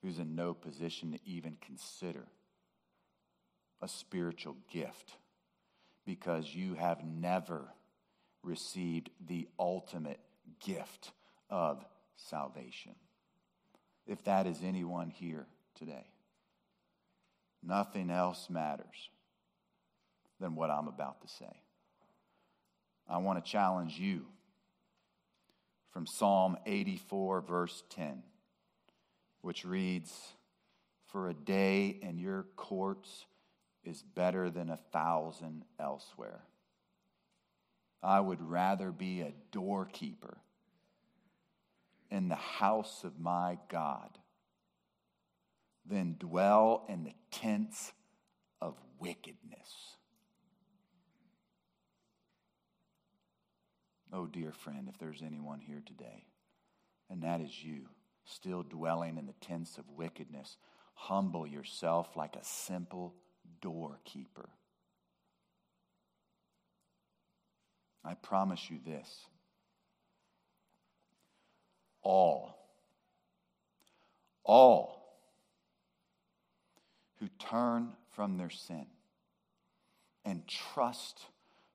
who's 0.03 0.19
in 0.19 0.35
no 0.35 0.55
position 0.55 1.13
to 1.13 1.19
even 1.27 1.57
consider 1.61 2.27
a 3.83 3.89
spiritual 3.89 4.57
gift 4.73 5.13
because 6.07 6.55
you 6.55 6.75
have 6.75 7.05
never 7.05 7.69
received 8.47 9.11
the 9.27 9.49
ultimate 9.59 10.21
gift 10.65 11.11
of 11.51 11.85
salvation. 12.17 12.95
If 14.07 14.23
that 14.25 14.47
is 14.47 14.59
anyone 14.63 15.11
here 15.11 15.47
today, 15.75 16.07
nothing 17.63 18.09
else 18.09 18.49
matters 18.49 19.11
than 20.41 20.55
what 20.55 20.71
I'm 20.71 20.87
about 20.87 21.23
to 21.23 21.29
say. 21.29 21.61
I 23.09 23.19
want 23.19 23.45
to 23.45 23.51
challenge 23.51 23.99
you 23.99 24.27
from 25.93 26.07
Psalm 26.07 26.57
84, 26.67 27.41
verse 27.41 27.83
10, 27.91 28.23
which 29.41 29.65
reads, 29.65 30.13
For 31.07 31.29
a 31.29 31.35
day 31.35 31.99
in 32.03 32.19
your 32.19 32.47
courts 32.57 33.27
is 33.85 34.03
better 34.03 34.51
than 34.51 34.71
a 34.71 34.77
thousand 34.77 35.65
elsewhere. 35.81 36.43
I 38.03 38.21
would 38.21 38.43
rather 38.43 38.93
be 38.93 39.23
a 39.23 39.33
doorkeeper 39.51 40.39
in 42.11 42.29
the 42.29 42.35
house 42.35 43.03
of 43.05 43.19
my 43.19 43.59
God 43.69 44.19
than 45.85 46.17
dwell 46.19 46.85
in 46.89 47.05
the 47.05 47.15
tents 47.31 47.93
of 48.61 48.75
wickedness. 48.99 49.97
Oh, 54.13 54.27
dear 54.27 54.53
friend, 54.53 54.89
if 54.89 54.99
there's 54.99 55.23
anyone 55.23 55.61
here 55.61 55.83
today, 55.85 56.27
and 57.11 57.23
that 57.23 57.41
is 57.41 57.63
you, 57.63 57.89
still 58.25 58.63
dwelling 58.63 59.19
in 59.19 59.27
the 59.27 59.35
tents 59.41 59.79
of 59.79 59.85
wickedness, 59.91 60.57
humble 60.95 61.47
yourself 61.47 62.17
like 62.17 62.37
a 62.37 62.45
simple 62.45 63.15
doorkeeper 63.61 64.49
I 68.07 68.15
promise 68.15 68.71
you 68.71 68.79
this 68.87 69.27
all, 72.03 72.57
all 74.45 75.19
who 77.19 77.27
turn 77.41 77.89
from 78.13 78.37
their 78.37 78.51
sin 78.51 78.87
and 80.25 80.47
trust 80.47 81.27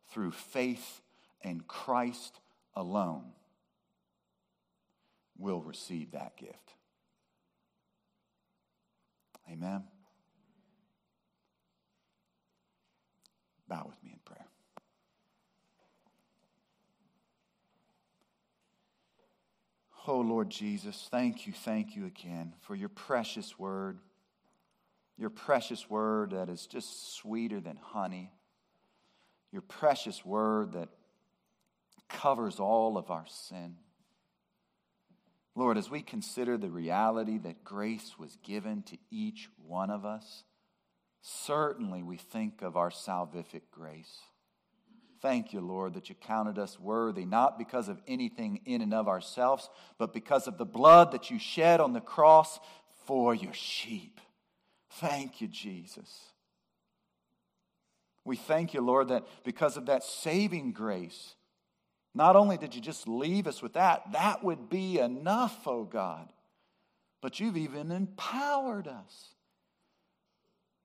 through 0.09 0.31
faith 0.31 1.01
in 1.41 1.61
Christ 1.67 2.39
alone 2.75 3.33
will 5.37 5.61
receive 5.61 6.11
that 6.11 6.37
gift. 6.37 6.75
Amen. 9.51 9.83
Bow 13.67 13.85
with 13.87 14.01
me 14.01 14.11
in 14.13 14.19
prayer. 14.23 14.47
Oh, 20.07 20.19
Lord 20.19 20.49
Jesus, 20.49 21.07
thank 21.11 21.45
you, 21.45 21.53
thank 21.53 21.95
you 21.95 22.07
again 22.07 22.53
for 22.61 22.75
your 22.75 22.89
precious 22.89 23.59
word. 23.59 23.99
Your 25.17 25.29
precious 25.29 25.87
word 25.89 26.31
that 26.31 26.49
is 26.49 26.65
just 26.65 27.15
sweeter 27.15 27.59
than 27.59 27.77
honey. 27.77 28.31
Your 29.51 29.61
precious 29.61 30.25
word 30.25 30.73
that 30.73 30.89
covers 32.09 32.59
all 32.59 32.97
of 32.97 33.11
our 33.11 33.25
sin. 33.27 33.75
Lord, 35.55 35.77
as 35.77 35.91
we 35.91 36.01
consider 36.01 36.57
the 36.57 36.71
reality 36.71 37.37
that 37.39 37.63
grace 37.63 38.15
was 38.17 38.37
given 38.43 38.81
to 38.83 38.97
each 39.11 39.49
one 39.67 39.91
of 39.91 40.05
us, 40.05 40.43
certainly 41.21 42.01
we 42.01 42.17
think 42.17 42.63
of 42.63 42.75
our 42.75 42.89
salvific 42.89 43.63
grace. 43.69 44.21
Thank 45.21 45.53
you, 45.53 45.61
Lord, 45.61 45.93
that 45.93 46.09
you 46.09 46.15
counted 46.15 46.57
us 46.57 46.79
worthy, 46.79 47.25
not 47.25 47.59
because 47.59 47.89
of 47.89 48.01
anything 48.07 48.61
in 48.65 48.81
and 48.81 48.93
of 48.93 49.07
ourselves, 49.07 49.69
but 49.99 50.13
because 50.13 50.47
of 50.47 50.57
the 50.57 50.65
blood 50.65 51.11
that 51.11 51.29
you 51.29 51.37
shed 51.37 51.79
on 51.79 51.93
the 51.93 52.01
cross 52.01 52.59
for 53.05 53.35
your 53.35 53.53
sheep. 53.53 54.19
Thank 54.93 55.39
you, 55.39 55.47
Jesus. 55.47 56.09
We 58.25 58.35
thank 58.35 58.73
you, 58.73 58.81
Lord, 58.81 59.09
that 59.09 59.25
because 59.43 59.77
of 59.77 59.85
that 59.87 60.03
saving 60.03 60.73
grace, 60.73 61.35
not 62.13 62.35
only 62.35 62.57
did 62.57 62.73
you 62.73 62.81
just 62.81 63.07
leave 63.07 63.47
us 63.47 63.61
with 63.61 63.73
that, 63.73 64.11
that 64.13 64.43
would 64.43 64.69
be 64.69 64.99
enough, 64.99 65.67
oh 65.67 65.83
God, 65.83 66.31
but 67.21 67.39
you've 67.39 67.57
even 67.57 67.91
empowered 67.91 68.87
us 68.87 69.35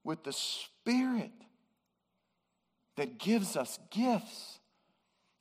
with 0.05 0.25
the 0.25 0.33
Spirit 0.33 1.33
that 2.97 3.19
gives 3.19 3.57
us 3.57 3.79
gifts 3.91 4.61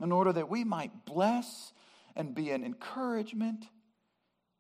in 0.02 0.12
order 0.12 0.34
that 0.34 0.50
we 0.50 0.64
might 0.64 1.06
bless 1.06 1.74
and 2.16 2.36
be 2.36 2.52
an 2.52 2.64
encouragement 2.64 3.66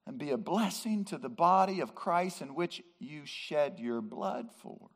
and 0.08 0.18
be 0.18 0.32
a 0.32 0.38
blessing 0.38 1.04
to 1.06 1.18
the 1.18 1.30
body 1.30 1.82
of 1.82 1.96
Christ 1.96 2.42
in 2.42 2.56
which 2.56 2.82
you 3.00 3.22
shed 3.26 3.80
your 3.80 4.02
blood 4.02 4.50
for. 4.62 4.90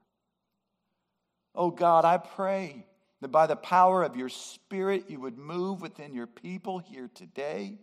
Oh 1.55 1.71
God, 1.71 2.05
I 2.05 2.17
pray 2.17 2.85
that 3.21 3.29
by 3.29 3.47
the 3.47 3.55
power 3.55 4.03
of 4.03 4.15
your 4.15 4.29
Spirit, 4.29 5.05
you 5.09 5.19
would 5.19 5.37
move 5.37 5.81
within 5.81 6.13
your 6.13 6.27
people 6.27 6.79
here 6.79 7.09
today 7.13 7.79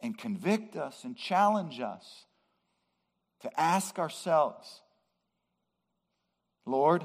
and 0.00 0.16
convict 0.16 0.76
us 0.76 1.04
and 1.04 1.16
challenge 1.16 1.80
us 1.80 2.26
to 3.40 3.60
ask 3.60 3.98
ourselves, 3.98 4.82
Lord, 6.66 7.04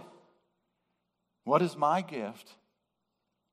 what 1.43 1.61
is 1.61 1.75
my 1.75 2.01
gift? 2.01 2.51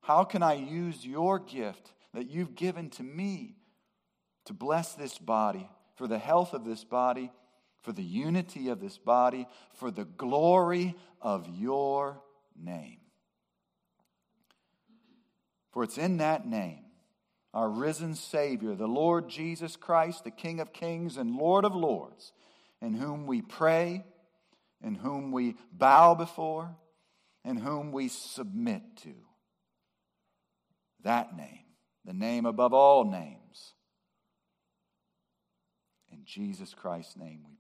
How 0.03 0.24
can 0.24 0.43
I 0.43 0.55
use 0.55 1.05
your 1.05 1.38
gift 1.38 1.93
that 2.14 2.30
you've 2.30 2.55
given 2.55 2.91
to 2.91 3.03
me 3.03 3.57
to 4.47 4.53
bless 4.53 4.95
this 4.95 5.18
body, 5.18 5.68
for 5.97 6.07
the 6.07 6.18
health 6.18 6.55
of 6.55 6.64
this 6.64 6.84
body, 6.84 7.30
for 7.82 7.93
the 7.93 8.03
unity 8.03 8.68
of 8.68 8.80
this 8.80 8.99
body, 8.99 9.47
for 9.74 9.91
the 9.91 10.05
glory 10.05 10.95
of 11.20 11.49
your 11.49 12.22
name? 12.57 12.99
For 15.72 15.84
it's 15.84 15.99
in 15.99 16.16
that 16.16 16.47
name, 16.47 16.84
our 17.55 17.68
risen 17.68 18.14
Savior, 18.14 18.74
the 18.74 18.88
Lord 18.88 19.28
Jesus 19.28 19.76
Christ, 19.76 20.24
the 20.24 20.30
King 20.30 20.61
of 20.61 20.72
kings 20.72 21.16
and 21.16 21.36
Lord 21.36 21.64
of 21.64 21.74
lords, 21.74 22.32
in 22.80 22.95
whom 22.95 23.26
we 23.26 23.43
pray, 23.43 24.05
in 24.82 24.95
whom 24.95 25.30
we 25.32 25.57
bow 25.72 26.14
before, 26.14 26.74
in 27.45 27.57
whom 27.57 27.93
we 27.93 28.09
submit 28.09 28.82
to. 29.03 29.14
That 31.03 31.36
name, 31.36 31.64
the 32.05 32.12
name 32.12 32.47
above 32.47 32.74
all 32.74 33.05
names. 33.05 33.74
In 36.12 36.24
Jesus 36.24 36.74
Christ's 36.74 37.16
name 37.16 37.45
we. 37.47 37.60